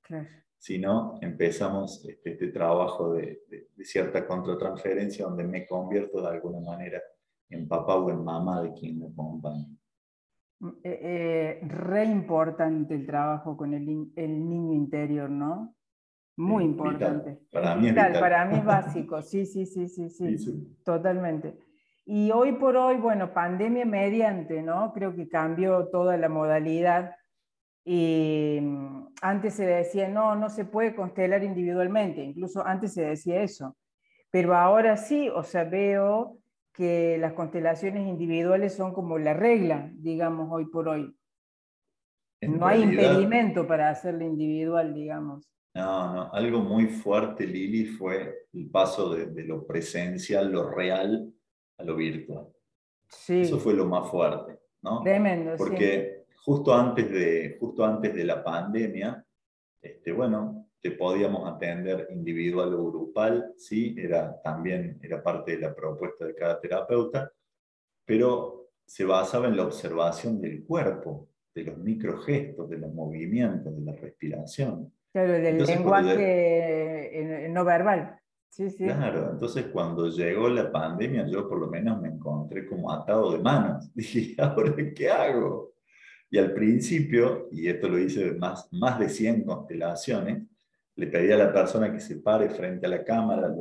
Claro 0.00 0.26
sino 0.60 1.18
empezamos 1.22 2.04
este, 2.04 2.32
este 2.32 2.48
trabajo 2.48 3.14
de, 3.14 3.40
cierta 3.78 4.26
contratransferencia 4.26 5.24
donde 5.24 5.44
me 5.44 5.66
convierto 5.66 6.20
de 6.20 6.28
alguna 6.28 6.60
manera 6.60 7.00
en 7.48 7.66
papá 7.66 7.96
o 7.96 8.10
en 8.10 8.22
mamá 8.22 8.60
de 8.60 8.74
quien 8.74 8.98
me 8.98 9.06
acompaña. 9.06 9.66
Eh, 10.84 11.00
eh, 11.62 11.66
re 11.66 12.04
importante 12.04 12.94
el 12.94 13.06
trabajo 13.06 13.56
con 13.56 13.72
el, 13.72 13.86
niño 13.86 14.74
interior, 14.74 15.30
¿no? 15.30 15.74
Muy 16.36 16.64
importante. 16.64 17.40
Para, 17.50 17.74
mí 17.74 17.88
es 17.88 17.94
para 17.94 18.44
mí 18.44 18.58
es 18.58 18.64
básico, 18.66 19.22
sí, 19.22 19.46
sí, 19.46 19.64
sí, 19.64 19.88
sí, 19.88 20.10
sí, 20.10 20.78
totalmente. 20.84 21.58
Y 22.04 22.30
hoy 22.32 22.52
por 22.52 22.76
hoy, 22.76 22.98
bueno, 22.98 23.32
pandemia 23.32 23.86
mediante, 23.86 24.60
¿no? 24.60 24.92
Creo 24.92 25.16
que 25.16 25.26
cambió 25.26 25.88
toda 25.88 26.18
la 26.18 26.28
modalidad 26.28 27.14
y 27.82 28.60
antes 29.22 29.54
se 29.54 29.66
decía, 29.66 30.08
no, 30.08 30.34
no 30.34 30.48
se 30.50 30.64
puede 30.64 30.94
constelar 30.94 31.42
individualmente, 31.42 32.22
incluso 32.22 32.66
antes 32.66 32.94
se 32.94 33.02
decía 33.02 33.42
eso. 33.42 33.76
Pero 34.30 34.54
ahora 34.54 34.96
sí, 34.96 35.28
o 35.28 35.42
sea, 35.42 35.64
veo 35.64 36.38
que 36.72 37.18
las 37.18 37.32
constelaciones 37.32 38.06
individuales 38.06 38.74
son 38.74 38.92
como 38.92 39.18
la 39.18 39.34
regla, 39.34 39.90
digamos, 39.94 40.48
hoy 40.50 40.66
por 40.66 40.88
hoy. 40.88 41.14
no 42.40 42.66
hay 42.66 42.82
impedimento 42.82 43.66
para 43.66 43.90
hacerlo 43.90 44.24
individual, 44.24 44.94
digamos. 44.94 45.50
No, 45.74 46.14
no, 46.14 46.32
algo 46.32 46.60
muy 46.60 46.86
fuerte, 46.86 47.46
Lili, 47.46 47.86
fue 47.86 48.46
el 48.52 48.70
paso 48.70 49.14
de, 49.14 49.44
lo 49.44 49.66
presencial, 49.66 50.50
lo 50.50 50.68
real, 50.68 51.32
a 51.78 51.84
lo 51.84 51.96
virtual. 51.96 52.48
Sí. 53.08 53.42
Eso 53.42 53.58
fue 53.58 53.74
lo 53.74 53.86
más 53.86 54.08
fuerte, 54.10 54.58
¿no? 54.82 55.02
Tremendo, 55.02 55.56
Porque 55.56 56.19
justo 56.44 56.74
antes 56.74 57.10
de, 57.10 57.56
justo 57.58 57.84
antes 57.84 58.14
de 58.14 58.24
la 58.24 58.42
pandemia, 58.42 59.24
este, 59.80 60.12
bueno, 60.12 60.68
te 60.80 60.92
podíamos 60.92 61.50
atender 61.50 62.08
individual 62.10 62.74
o 62.74 62.90
grupal, 62.90 63.52
¿sí? 63.56 63.94
Era, 63.98 64.40
también 64.42 64.98
era 65.02 65.22
parte 65.22 65.52
de 65.52 65.58
la 65.58 65.74
propuesta 65.74 66.24
de 66.24 66.34
cada 66.34 66.60
terapeuta, 66.60 67.30
pero 68.04 68.70
se 68.86 69.04
basaba 69.04 69.46
en 69.46 69.56
la 69.56 69.64
observación 69.64 70.40
del 70.40 70.64
cuerpo, 70.64 71.28
de 71.54 71.64
los 71.64 71.78
microgestos, 71.78 72.68
de 72.70 72.78
los 72.78 72.92
movimientos, 72.92 73.76
de 73.76 73.82
la 73.82 73.92
respiración. 73.92 74.92
Claro, 75.12 75.32
del 75.32 75.58
lenguaje 75.64 77.48
no 77.50 77.64
verbal. 77.64 78.18
Sí, 78.48 78.68
sí. 78.70 78.84
Claro, 78.84 79.30
entonces 79.30 79.66
cuando 79.66 80.08
llegó 80.08 80.48
la 80.48 80.72
pandemia 80.72 81.24
yo 81.28 81.48
por 81.48 81.60
lo 81.60 81.68
menos 81.68 82.00
me 82.00 82.08
encontré 82.08 82.66
como 82.66 82.92
atado 82.92 83.32
de 83.32 83.38
manos. 83.38 83.90
Dije, 83.94 84.34
¿ahora 84.42 84.74
qué 84.94 85.10
hago? 85.10 85.72
Y 86.30 86.38
al 86.38 86.52
principio, 86.54 87.48
y 87.50 87.68
esto 87.68 87.88
lo 87.88 87.98
hice 87.98 88.32
más, 88.32 88.72
más 88.72 88.98
de 89.00 89.08
100 89.08 89.44
constelaciones, 89.44 90.44
le 90.94 91.06
pedí 91.08 91.32
a 91.32 91.36
la 91.36 91.52
persona 91.52 91.92
que 91.92 91.98
se 91.98 92.16
pare 92.16 92.48
frente 92.50 92.86
a 92.86 92.90
la 92.90 93.02
cámara 93.02 93.52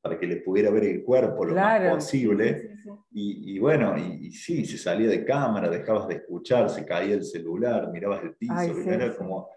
para 0.00 0.18
que 0.18 0.26
le 0.26 0.36
pudiera 0.36 0.70
ver 0.70 0.84
el 0.84 1.04
cuerpo 1.04 1.44
lo 1.44 1.54
más 1.54 1.94
posible. 1.94 2.78
Y, 3.12 3.58
bueno, 3.58 3.96
y, 3.96 4.32
sí, 4.32 4.66
se 4.66 4.76
salía 4.76 5.08
de 5.08 5.24
cámara, 5.24 5.70
dejabas 5.70 6.08
de 6.08 6.16
escuchar, 6.16 6.68
se 6.68 6.84
caía 6.84 7.14
el 7.14 7.24
celular, 7.24 7.90
mirabas 7.92 8.24
el 8.24 8.34
piso, 8.34 8.54
era 8.86 9.14
como, 9.16 9.48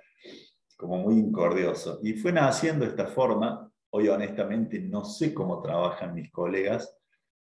como 0.77 0.97
muy 0.97 1.15
incordioso. 1.15 1.99
Y 2.03 2.13
fue 2.13 2.31
naciendo 2.31 2.85
esta 2.85 3.07
forma. 3.07 3.71
Hoy 3.89 4.09
honestamente 4.09 4.79
no 4.79 5.03
sé 5.05 5.33
cómo 5.33 5.61
trabajan 5.61 6.13
mis 6.13 6.31
colegas, 6.31 6.95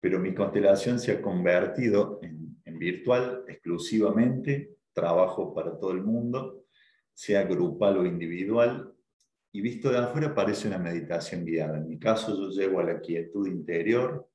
pero 0.00 0.18
mi 0.18 0.34
constelación 0.34 0.98
se 0.98 1.12
ha 1.12 1.22
convertido 1.22 2.18
en, 2.22 2.30
en 2.32 2.41
virtual 2.82 3.44
exclusivamente, 3.46 4.76
trabajo 4.92 5.54
para 5.54 5.78
todo 5.78 5.92
el 5.92 6.02
mundo, 6.02 6.64
sea 7.14 7.44
grupal 7.44 7.98
o 7.98 8.06
individual, 8.06 8.92
y 9.52 9.60
visto 9.60 9.90
de 9.90 9.98
afuera 9.98 10.34
parece 10.34 10.66
una 10.66 10.78
meditación 10.78 11.44
guiada. 11.44 11.78
En 11.78 11.88
mi 11.88 11.98
caso 11.98 12.36
yo 12.36 12.48
llego 12.50 12.80
a 12.80 12.84
la 12.84 13.00
quietud 13.00 13.46
interior, 13.46 14.28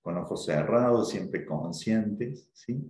con 0.00 0.16
ojos 0.16 0.46
cerrados, 0.46 1.10
siempre 1.10 1.46
conscientes, 1.46 2.50
¿sí? 2.52 2.82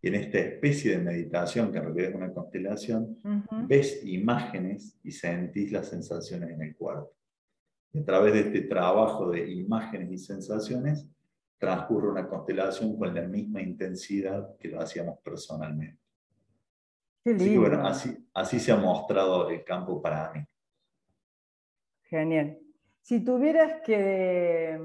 Y 0.00 0.08
en 0.08 0.14
esta 0.14 0.38
especie 0.38 0.92
de 0.92 1.04
meditación, 1.04 1.70
que 1.70 1.78
en 1.78 1.84
realidad 1.84 2.10
es 2.10 2.14
una 2.14 2.32
constelación, 2.32 3.18
ves 3.66 4.02
imágenes 4.04 4.98
y 5.02 5.10
sentís 5.10 5.72
las 5.72 5.88
sensaciones 5.88 6.50
en 6.50 6.62
el 6.62 6.76
cuerpo. 6.76 7.12
Y 7.92 7.98
a 8.00 8.04
través 8.04 8.34
de 8.34 8.40
este 8.40 8.60
trabajo 8.62 9.30
de 9.30 9.50
imágenes 9.50 10.10
y 10.10 10.18
sensaciones, 10.18 11.06
transcurre 11.58 12.10
una 12.10 12.28
constelación 12.28 12.96
con 12.98 13.14
la 13.14 13.22
misma 13.22 13.62
intensidad 13.62 14.56
que 14.58 14.68
lo 14.68 14.80
hacíamos 14.80 15.18
personalmente. 15.20 16.02
Así 17.24 17.56
bueno, 17.56 17.86
así, 17.86 18.28
así 18.34 18.60
se 18.60 18.72
ha 18.72 18.76
mostrado 18.76 19.48
el 19.48 19.64
campo 19.64 20.02
para 20.02 20.30
mí. 20.32 20.44
Genial. 22.02 22.58
Si 23.00 23.24
tuvieras 23.24 23.80
que 23.82 24.78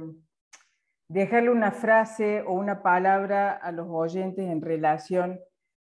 dejarle 1.09 1.49
una 1.49 1.71
frase 1.71 2.41
o 2.41 2.53
una 2.53 2.81
palabra 2.81 3.51
a 3.53 3.71
los 3.71 3.87
oyentes 3.89 4.45
en 4.45 4.61
relación 4.61 5.39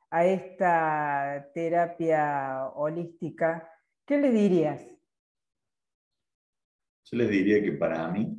a 0.09 0.25
esta 0.25 1.49
terapia 1.53 2.67
holística, 2.75 3.71
¿qué 4.05 4.17
les 4.17 4.33
dirías? 4.33 4.85
Yo 7.05 7.17
les 7.17 7.29
diría 7.29 7.61
que 7.61 7.71
para 7.71 8.07
mí 8.09 8.37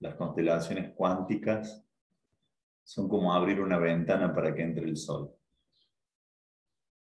las 0.00 0.14
constelaciones 0.16 0.92
cuánticas 0.94 1.81
son 2.92 3.08
como 3.08 3.32
abrir 3.32 3.58
una 3.58 3.78
ventana 3.78 4.34
para 4.34 4.54
que 4.54 4.62
entre 4.62 4.84
el 4.84 4.98
sol. 4.98 5.34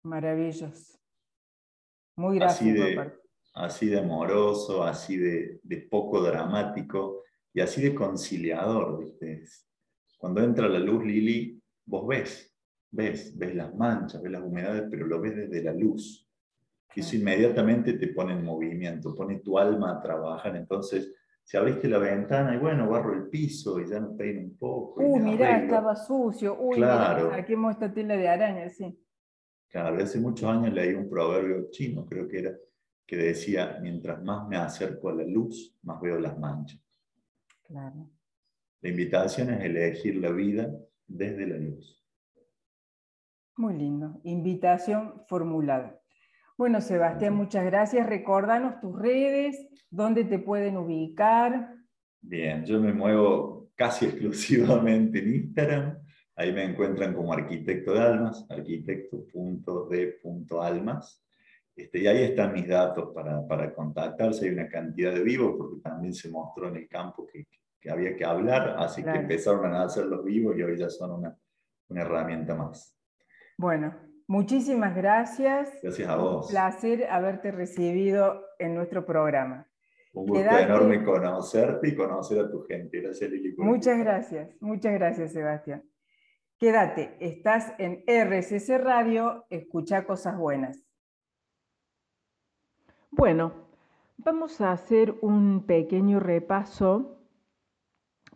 Maravilloso. 0.04 1.00
Muy 2.16 2.38
gracias 2.38 3.16
así 3.56 3.88
de 3.88 4.00
amoroso, 4.00 4.84
así 4.84 5.18
de, 5.18 5.88
poco 5.90 6.22
dramático 6.22 7.24
y 7.54 7.62
así 7.62 7.82
de 7.82 7.96
conciliador, 7.96 9.00
¿viste? 9.00 9.44
Cuando 10.18 10.42
entra 10.42 10.70
la 10.70 10.80
luz, 10.80 11.04
Lili, 11.04 11.60
vos 11.86 12.08
ves, 12.08 12.56
ves, 12.92 13.36
ves 13.36 13.56
las 13.56 13.74
manchas, 13.74 14.22
ves 14.22 14.32
las 14.32 14.44
humedades, 14.44 14.84
pero 14.92 15.08
lo 15.08 15.20
ves 15.20 15.36
desde 15.36 15.64
la 15.64 15.74
luz. 15.74 16.30
Y 16.94 17.00
eso 17.00 17.16
inmediatamente 17.16 17.94
te 17.94 18.10
pone 18.10 18.34
en 18.34 18.44
movimiento, 18.44 19.16
pone 19.16 19.40
tu 19.40 19.58
alma 19.58 19.94
a 19.94 20.02
trabajar. 20.02 20.56
Entonces, 20.56 21.12
si 21.50 21.58
abriste 21.58 21.88
la 21.88 21.98
ventana 21.98 22.54
y 22.54 22.60
bueno, 22.60 22.88
barro 22.88 23.12
el 23.12 23.28
piso 23.28 23.80
y 23.80 23.90
ya 23.90 24.00
no 24.00 24.16
peino 24.16 24.42
un 24.42 24.56
poco. 24.56 25.02
Uy, 25.02 25.20
mirá, 25.20 25.58
estaba 25.58 25.96
sucio. 25.96 26.56
Uy, 26.60 26.76
claro. 26.76 27.32
saquemos 27.32 27.72
esta 27.72 27.92
tela 27.92 28.16
de 28.16 28.28
araña, 28.28 28.70
sí. 28.70 29.04
Claro, 29.68 29.98
hace 29.98 30.20
muchos 30.20 30.48
años 30.48 30.72
leí 30.72 30.94
un 30.94 31.10
proverbio 31.10 31.72
chino, 31.72 32.06
creo 32.06 32.28
que 32.28 32.38
era, 32.38 32.56
que 33.04 33.18
decía, 33.18 33.80
mientras 33.82 34.22
más 34.22 34.48
me 34.48 34.58
acerco 34.58 35.10
a 35.10 35.16
la 35.16 35.24
luz, 35.24 35.76
más 35.82 36.00
veo 36.00 36.20
las 36.20 36.38
manchas. 36.38 36.80
Claro. 37.64 38.12
La 38.82 38.90
invitación 38.90 39.50
es 39.50 39.66
elegir 39.66 40.18
la 40.18 40.30
vida 40.30 40.72
desde 41.08 41.48
la 41.48 41.58
luz. 41.58 42.06
Muy 43.58 43.74
lindo. 43.74 44.22
Invitación 44.24 45.24
formulada. 45.28 45.99
Bueno, 46.60 46.82
Sebastián, 46.82 47.34
muchas 47.36 47.64
gracias. 47.64 48.06
Recórdanos 48.06 48.82
tus 48.82 49.00
redes, 49.00 49.66
dónde 49.90 50.26
te 50.26 50.40
pueden 50.40 50.76
ubicar. 50.76 51.74
Bien, 52.20 52.66
yo 52.66 52.82
me 52.82 52.92
muevo 52.92 53.70
casi 53.76 54.04
exclusivamente 54.08 55.20
en 55.20 55.36
Instagram. 55.36 55.98
Ahí 56.36 56.52
me 56.52 56.66
encuentran 56.66 57.14
como 57.14 57.32
arquitecto 57.32 57.94
de 57.94 58.02
almas, 58.02 58.46
arquitecto.d.almas. 58.50 61.26
Este, 61.78 62.00
y 62.00 62.08
ahí 62.08 62.24
están 62.24 62.52
mis 62.52 62.68
datos 62.68 63.14
para, 63.16 63.48
para, 63.48 63.74
contactarse. 63.74 64.48
Hay 64.48 64.52
una 64.52 64.68
cantidad 64.68 65.14
de 65.14 65.24
vivos, 65.24 65.56
porque 65.58 65.80
también 65.82 66.14
se 66.14 66.30
mostró 66.30 66.68
en 66.68 66.76
el 66.76 66.90
campo 66.90 67.26
que, 67.26 67.48
que 67.80 67.90
había 67.90 68.18
que 68.18 68.26
hablar, 68.26 68.76
así 68.80 69.02
que 69.02 69.12
empezaron 69.12 69.74
a 69.74 69.84
hacer 69.84 70.08
los 70.08 70.26
vivos 70.26 70.58
y 70.58 70.64
hoy 70.64 70.78
ya 70.78 70.90
son 70.90 71.12
una, 71.12 71.34
una 71.88 72.02
herramienta 72.02 72.54
más. 72.54 73.00
Bueno, 73.58 74.09
muchísimas 74.30 74.96
gracias. 74.96 75.70
Gracias 75.82 76.08
a 76.08 76.16
vos. 76.16 76.46
Un 76.46 76.52
placer 76.52 77.08
haberte 77.10 77.52
recibido 77.52 78.46
en 78.60 78.76
nuestro 78.76 79.06
programa. 79.06 79.68
Un 80.14 80.28
gusto 80.28 80.58
enorme 80.58 81.04
conocerte 81.04 81.90
y 81.90 81.96
conocer 81.96 82.40
a 82.40 82.50
tu 82.50 82.62
gente. 82.62 83.02
Gracias, 83.02 83.30
Lili. 83.30 83.56
Muchas 83.58 83.98
gracias, 83.98 84.56
muchas 84.62 84.94
gracias, 84.94 85.34
Sebastián. 85.34 85.84
Quédate, 86.58 87.16
estás 87.20 87.74
en 87.80 88.04
RCC 88.06 88.78
Radio, 88.78 89.46
escucha 89.50 90.06
cosas 90.06 90.38
buenas. 90.38 90.86
Bueno, 93.12 93.54
vamos 94.18 94.62
a 94.62 94.72
hacer 94.72 95.16
un 95.22 95.66
pequeño 95.66 96.20
repaso 96.20 97.18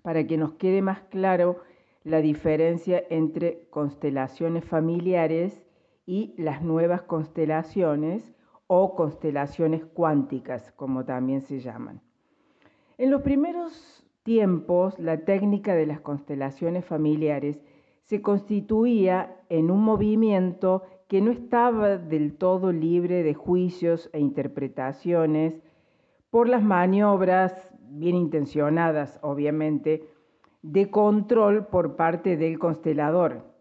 para 0.02 0.26
que 0.26 0.38
nos 0.38 0.54
quede 0.54 0.82
más 0.82 1.02
claro 1.04 1.62
la 2.04 2.20
diferencia 2.22 3.04
entre 3.10 3.68
constelaciones 3.70 4.66
familiares 4.66 5.62
y 6.06 6.34
las 6.38 6.62
nuevas 6.62 7.02
constelaciones 7.04 8.34
o 8.68 8.96
constelaciones 8.96 9.86
cuánticas, 9.86 10.72
como 10.72 11.06
también 11.06 11.42
se 11.42 11.60
llaman. 11.60 12.02
En 12.98 13.12
los 13.12 13.22
primeros 13.22 14.06
tiempos, 14.24 14.98
la 15.00 15.26
técnica 15.26 15.76
de 15.76 15.86
las 15.86 16.02
constelaciones 16.02 16.86
familiares 16.86 17.62
se 18.04 18.22
constituía 18.22 19.38
en 19.50 19.72
un 19.72 19.82
movimiento 19.82 20.84
que 21.08 21.22
no 21.22 21.32
estaba 21.32 21.98
del 21.98 22.36
todo 22.36 22.72
libre 22.72 23.24
de 23.24 23.34
juicios 23.34 24.10
e 24.14 24.20
interpretaciones 24.20 25.62
por 26.30 26.50
las 26.50 26.64
maniobras 26.64 27.56
bien 27.90 28.16
intencionadas, 28.16 29.20
obviamente, 29.22 30.10
de 30.62 30.90
control 30.90 31.68
por 31.68 31.96
parte 31.96 32.38
del 32.38 32.58
constelador 32.58 33.53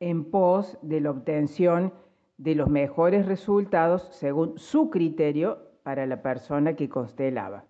en 0.00 0.24
pos 0.30 0.78
de 0.82 1.00
la 1.00 1.10
obtención 1.10 1.92
de 2.38 2.54
los 2.54 2.68
mejores 2.68 3.26
resultados 3.26 4.08
según 4.12 4.58
su 4.58 4.90
criterio 4.90 5.58
para 5.82 6.06
la 6.06 6.22
persona 6.22 6.74
que 6.74 6.88
constelaba. 6.88 7.64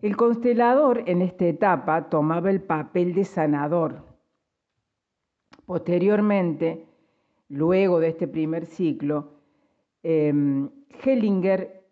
El 0.00 0.16
constelador 0.16 1.02
en 1.06 1.22
esta 1.22 1.46
etapa 1.46 2.08
tomaba 2.08 2.50
el 2.50 2.60
papel 2.60 3.14
de 3.14 3.24
sanador. 3.24 4.02
Posteriormente, 5.66 6.86
luego 7.48 8.00
de 8.00 8.08
este 8.08 8.28
primer 8.28 8.66
ciclo, 8.66 9.30
em, 10.02 10.68
Hellinger 11.02 11.82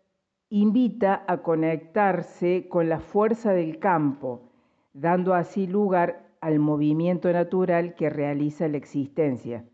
invita 0.51 1.25
a 1.27 1.39
conectarse 1.39 2.69
con 2.69 2.91
la 2.91 3.01
fuerza 3.01 3.53
del 3.53 3.79
campo, 3.79 4.51
dando 4.93 5.33
así 5.33 5.67
lugar 5.67 6.22
al 6.43 6.59
movimiento 6.59 7.33
natural 7.33 7.95
que 7.95 8.11
realiza 8.11 8.67
la 8.67 8.77
existencia. 8.77 9.65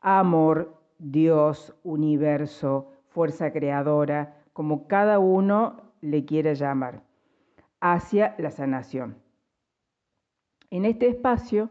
Amor, 0.00 0.76
Dios, 0.98 1.74
universo, 1.82 2.92
fuerza 3.08 3.50
creadora, 3.50 4.36
como 4.52 4.88
cada 4.88 5.18
uno 5.18 5.80
le 6.02 6.26
quiera 6.26 6.52
llamar, 6.52 7.02
hacia 7.80 8.34
la 8.38 8.50
sanación. 8.50 9.16
En 10.70 10.84
este 10.84 11.08
espacio, 11.08 11.70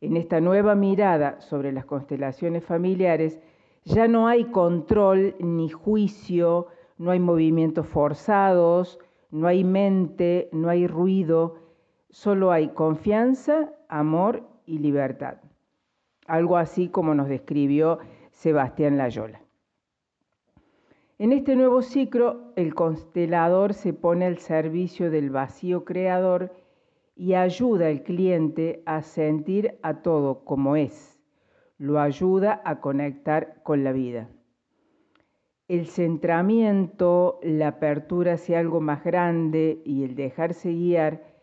en 0.00 0.16
esta 0.16 0.40
nueva 0.40 0.76
mirada 0.76 1.40
sobre 1.40 1.72
las 1.72 1.84
constelaciones 1.84 2.64
familiares, 2.64 3.40
Ya 3.86 4.08
no 4.08 4.28
hay 4.28 4.44
control 4.46 5.34
ni 5.40 5.68
juicio, 5.68 6.68
no 6.96 7.10
hay 7.10 7.20
movimientos 7.20 7.86
forzados, 7.86 8.98
no 9.30 9.46
hay 9.46 9.62
mente, 9.62 10.48
no 10.52 10.70
hay 10.70 10.86
ruido, 10.86 11.56
solo 12.14 12.52
hay 12.52 12.68
confianza, 12.68 13.72
amor 13.88 14.44
y 14.66 14.78
libertad. 14.78 15.38
Algo 16.28 16.56
así 16.56 16.88
como 16.88 17.12
nos 17.12 17.28
describió 17.28 17.98
Sebastián 18.30 18.96
Layola. 18.96 19.42
En 21.18 21.32
este 21.32 21.56
nuevo 21.56 21.82
ciclo, 21.82 22.52
el 22.54 22.72
constelador 22.76 23.74
se 23.74 23.92
pone 23.92 24.26
al 24.26 24.38
servicio 24.38 25.10
del 25.10 25.30
vacío 25.30 25.84
creador 25.84 26.52
y 27.16 27.34
ayuda 27.34 27.88
al 27.88 28.04
cliente 28.04 28.84
a 28.86 29.02
sentir 29.02 29.80
a 29.82 30.02
todo 30.02 30.44
como 30.44 30.76
es. 30.76 31.18
Lo 31.78 31.98
ayuda 31.98 32.62
a 32.64 32.80
conectar 32.80 33.60
con 33.64 33.82
la 33.82 33.90
vida. 33.90 34.28
El 35.66 35.86
centramiento, 35.86 37.40
la 37.42 37.68
apertura 37.68 38.34
hacia 38.34 38.60
algo 38.60 38.80
más 38.80 39.02
grande 39.02 39.82
y 39.84 40.04
el 40.04 40.14
dejarse 40.14 40.70
guiar 40.70 41.33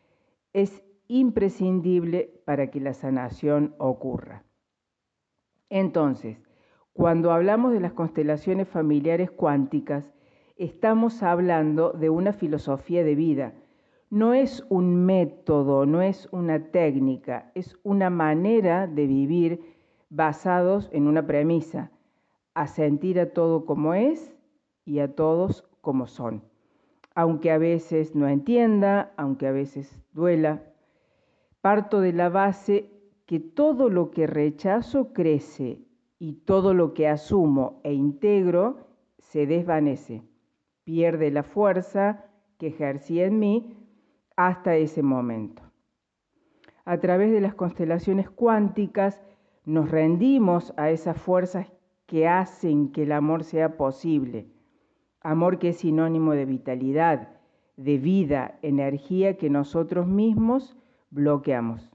es 0.53 0.83
imprescindible 1.07 2.41
para 2.45 2.71
que 2.71 2.79
la 2.79 2.93
sanación 2.93 3.75
ocurra. 3.77 4.43
Entonces, 5.69 6.37
cuando 6.93 7.31
hablamos 7.31 7.71
de 7.71 7.79
las 7.79 7.93
constelaciones 7.93 8.67
familiares 8.67 9.31
cuánticas, 9.31 10.13
estamos 10.57 11.23
hablando 11.23 11.91
de 11.91 12.09
una 12.09 12.33
filosofía 12.33 13.03
de 13.03 13.15
vida. 13.15 13.53
No 14.09 14.33
es 14.33 14.65
un 14.69 15.05
método, 15.05 15.85
no 15.85 16.01
es 16.01 16.27
una 16.31 16.71
técnica, 16.71 17.51
es 17.55 17.79
una 17.83 18.09
manera 18.09 18.87
de 18.87 19.07
vivir 19.07 19.63
basados 20.09 20.89
en 20.91 21.07
una 21.07 21.25
premisa, 21.25 21.91
a 22.53 22.67
sentir 22.67 23.19
a 23.21 23.31
todo 23.31 23.65
como 23.65 23.93
es 23.93 24.35
y 24.83 24.99
a 24.99 25.15
todos 25.15 25.63
como 25.79 26.07
son. 26.07 26.50
Aunque 27.13 27.52
a 27.52 27.58
veces 27.58 28.15
no 28.15 28.28
entienda, 28.28 29.13
aunque 29.17 29.47
a 29.47 29.52
veces 29.52 30.02
duela, 30.13 30.63
parto 31.62 32.02
de 32.02 32.13
la 32.13 32.30
base 32.30 32.89
que 33.26 33.39
todo 33.39 33.89
lo 33.89 34.12
que 34.12 34.28
rechazo 34.28 35.13
crece 35.13 35.80
y 36.19 36.34
todo 36.34 36.74
lo 36.74 36.93
que 36.93 37.08
asumo 37.08 37.80
e 37.84 37.93
integro 37.93 38.88
se 39.19 39.45
desvanece, 39.45 40.24
pierde 40.84 41.32
la 41.32 41.43
fuerza 41.43 42.26
que 42.58 42.67
ejercía 42.67 43.26
en 43.26 43.39
mí 43.39 43.78
hasta 44.36 44.76
ese 44.76 45.04
momento. 45.04 45.63
A 46.86 47.00
través 47.00 47.32
de 47.32 47.41
las 47.41 47.54
constelaciones 47.54 48.30
cuánticas 48.30 49.21
nos 49.65 49.91
rendimos 49.91 50.74
a 50.78 50.89
esas 50.89 51.17
fuerzas 51.17 51.71
que 52.06 52.28
hacen 52.28 52.91
que 52.91 53.04
el 53.04 53.12
amor 53.12 53.43
sea 53.43 53.78
posible. 53.78 54.47
Amor 55.21 55.60
que 55.60 55.69
es 55.69 55.77
sinónimo 55.77 56.34
de 56.34 56.45
vitalidad, 56.45 57.29
de 57.77 57.97
vida, 57.97 58.60
energía 58.62 59.38
que 59.38 59.49
nosotros 59.49 60.07
mismos 60.07 60.75
bloqueamos. 61.10 61.89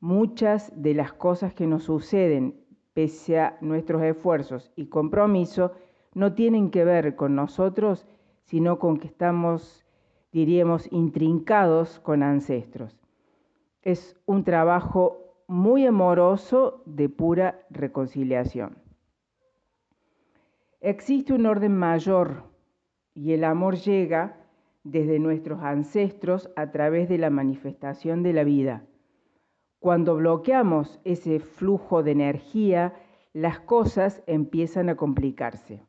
Muchas 0.00 0.72
de 0.80 0.94
las 0.94 1.12
cosas 1.12 1.54
que 1.54 1.66
nos 1.66 1.84
suceden 1.84 2.54
pese 2.98 3.38
a 3.38 3.56
nuestros 3.60 4.02
esfuerzos 4.02 4.72
y 4.74 4.86
compromiso, 4.86 5.70
no 6.14 6.34
tienen 6.34 6.72
que 6.72 6.82
ver 6.84 7.14
con 7.14 7.36
nosotros, 7.36 8.08
sino 8.42 8.80
con 8.80 8.96
que 8.96 9.06
estamos, 9.06 9.86
diríamos, 10.32 10.90
intrincados 10.90 12.00
con 12.00 12.24
ancestros. 12.24 12.98
Es 13.82 14.16
un 14.26 14.42
trabajo 14.42 15.44
muy 15.46 15.86
amoroso 15.86 16.82
de 16.86 17.08
pura 17.08 17.64
reconciliación. 17.70 18.87
Existe 20.80 21.32
un 21.32 21.46
orden 21.46 21.76
mayor 21.76 22.44
y 23.14 23.32
el 23.32 23.44
amor 23.44 23.76
llega 23.76 24.36
desde 24.84 25.18
nuestros 25.18 25.62
ancestros 25.62 26.50
a 26.56 26.70
través 26.70 27.08
de 27.08 27.18
la 27.18 27.30
manifestación 27.30 28.22
de 28.22 28.32
la 28.32 28.44
vida 28.44 28.84
cuando 29.80 30.16
bloqueamos 30.16 31.00
ese 31.04 31.38
flujo 31.38 32.02
de 32.02 32.10
energía, 32.10 32.94
las 33.32 33.60
cosas 33.60 34.22
empiezan 34.26 34.88
a 34.88 34.96
complicarse. 34.96 35.82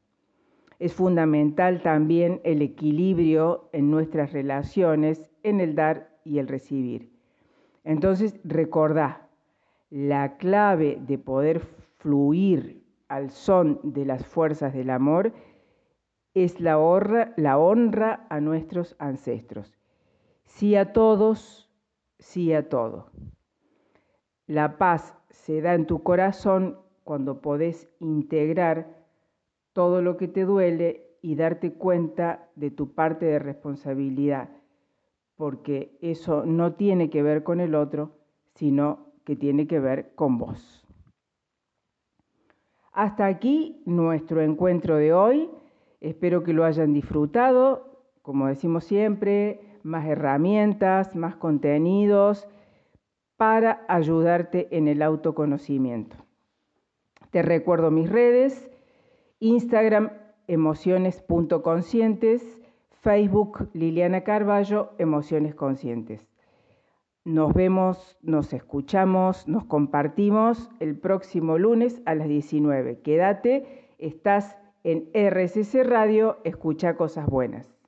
Es 0.77 0.93
fundamental 0.93 1.81
también 1.81 2.39
el 2.43 2.61
equilibrio 2.61 3.69
en 3.73 3.89
nuestras 3.89 4.31
relaciones, 4.31 5.29
en 5.43 5.59
el 5.59 5.75
dar 5.75 6.19
y 6.23 6.37
el 6.37 6.47
recibir. 6.47 7.11
Entonces, 7.83 8.39
recordá, 8.43 9.27
la 9.89 10.37
clave 10.37 10.99
de 11.01 11.17
poder 11.17 11.61
fluir 11.97 12.78
al 13.09 13.31
son 13.31 13.79
de 13.83 14.05
las 14.05 14.25
fuerzas 14.25 14.73
del 14.73 14.89
amor 14.89 15.33
es 16.33 16.61
la 16.61 16.79
honra, 16.79 17.33
la 17.35 17.57
honra 17.57 18.25
a 18.29 18.39
nuestros 18.39 18.95
ancestros. 18.99 19.77
Sí 20.45 20.75
a 20.75 20.93
todos, 20.93 21.69
sí 22.19 22.53
a 22.53 22.69
todo. 22.69 23.11
La 24.47 24.77
paz 24.77 25.13
se 25.29 25.61
da 25.61 25.73
en 25.73 25.85
tu 25.85 26.01
corazón 26.03 26.79
cuando 27.03 27.41
podés 27.41 27.89
integrar 27.99 29.05
todo 29.73 30.01
lo 30.01 30.17
que 30.17 30.27
te 30.27 30.45
duele 30.45 31.17
y 31.21 31.35
darte 31.35 31.73
cuenta 31.73 32.49
de 32.55 32.71
tu 32.71 32.93
parte 32.93 33.25
de 33.25 33.39
responsabilidad, 33.39 34.49
porque 35.35 35.97
eso 36.01 36.45
no 36.45 36.73
tiene 36.73 37.09
que 37.09 37.23
ver 37.23 37.43
con 37.43 37.59
el 37.59 37.75
otro, 37.75 38.11
sino 38.55 39.07
que 39.25 39.35
tiene 39.35 39.67
que 39.67 39.79
ver 39.79 40.13
con 40.15 40.37
vos. 40.37 40.78
Hasta 42.99 43.25
aquí 43.27 43.81
nuestro 43.85 44.41
encuentro 44.41 44.97
de 44.97 45.13
hoy. 45.13 45.49
Espero 46.01 46.43
que 46.43 46.51
lo 46.51 46.65
hayan 46.65 46.91
disfrutado. 46.91 48.03
Como 48.21 48.47
decimos 48.47 48.83
siempre, 48.83 49.61
más 49.83 50.05
herramientas, 50.05 51.15
más 51.15 51.37
contenidos 51.37 52.45
para 53.37 53.85
ayudarte 53.87 54.67
en 54.75 54.89
el 54.89 55.01
autoconocimiento. 55.01 56.17
Te 57.31 57.41
recuerdo 57.41 57.89
mis 57.89 58.09
redes, 58.09 58.69
Instagram 59.39 60.11
emociones.conscientes, 60.47 62.59
Facebook 63.01 63.69
Liliana 63.71 64.25
Carballo, 64.25 64.89
Emociones 64.97 65.55
Conscientes. 65.55 66.28
Nos 67.25 67.53
vemos, 67.53 68.17
nos 68.21 68.53
escuchamos, 68.53 69.47
nos 69.47 69.65
compartimos 69.65 70.69
el 70.79 70.97
próximo 70.97 71.57
lunes 71.57 72.01
a 72.05 72.15
las 72.15 72.27
19. 72.27 73.01
Quédate, 73.01 73.93
estás 73.97 74.57
en 74.83 75.09
RCC 75.13 75.83
Radio, 75.83 76.37
escucha 76.43 76.95
cosas 76.95 77.27
buenas. 77.27 77.78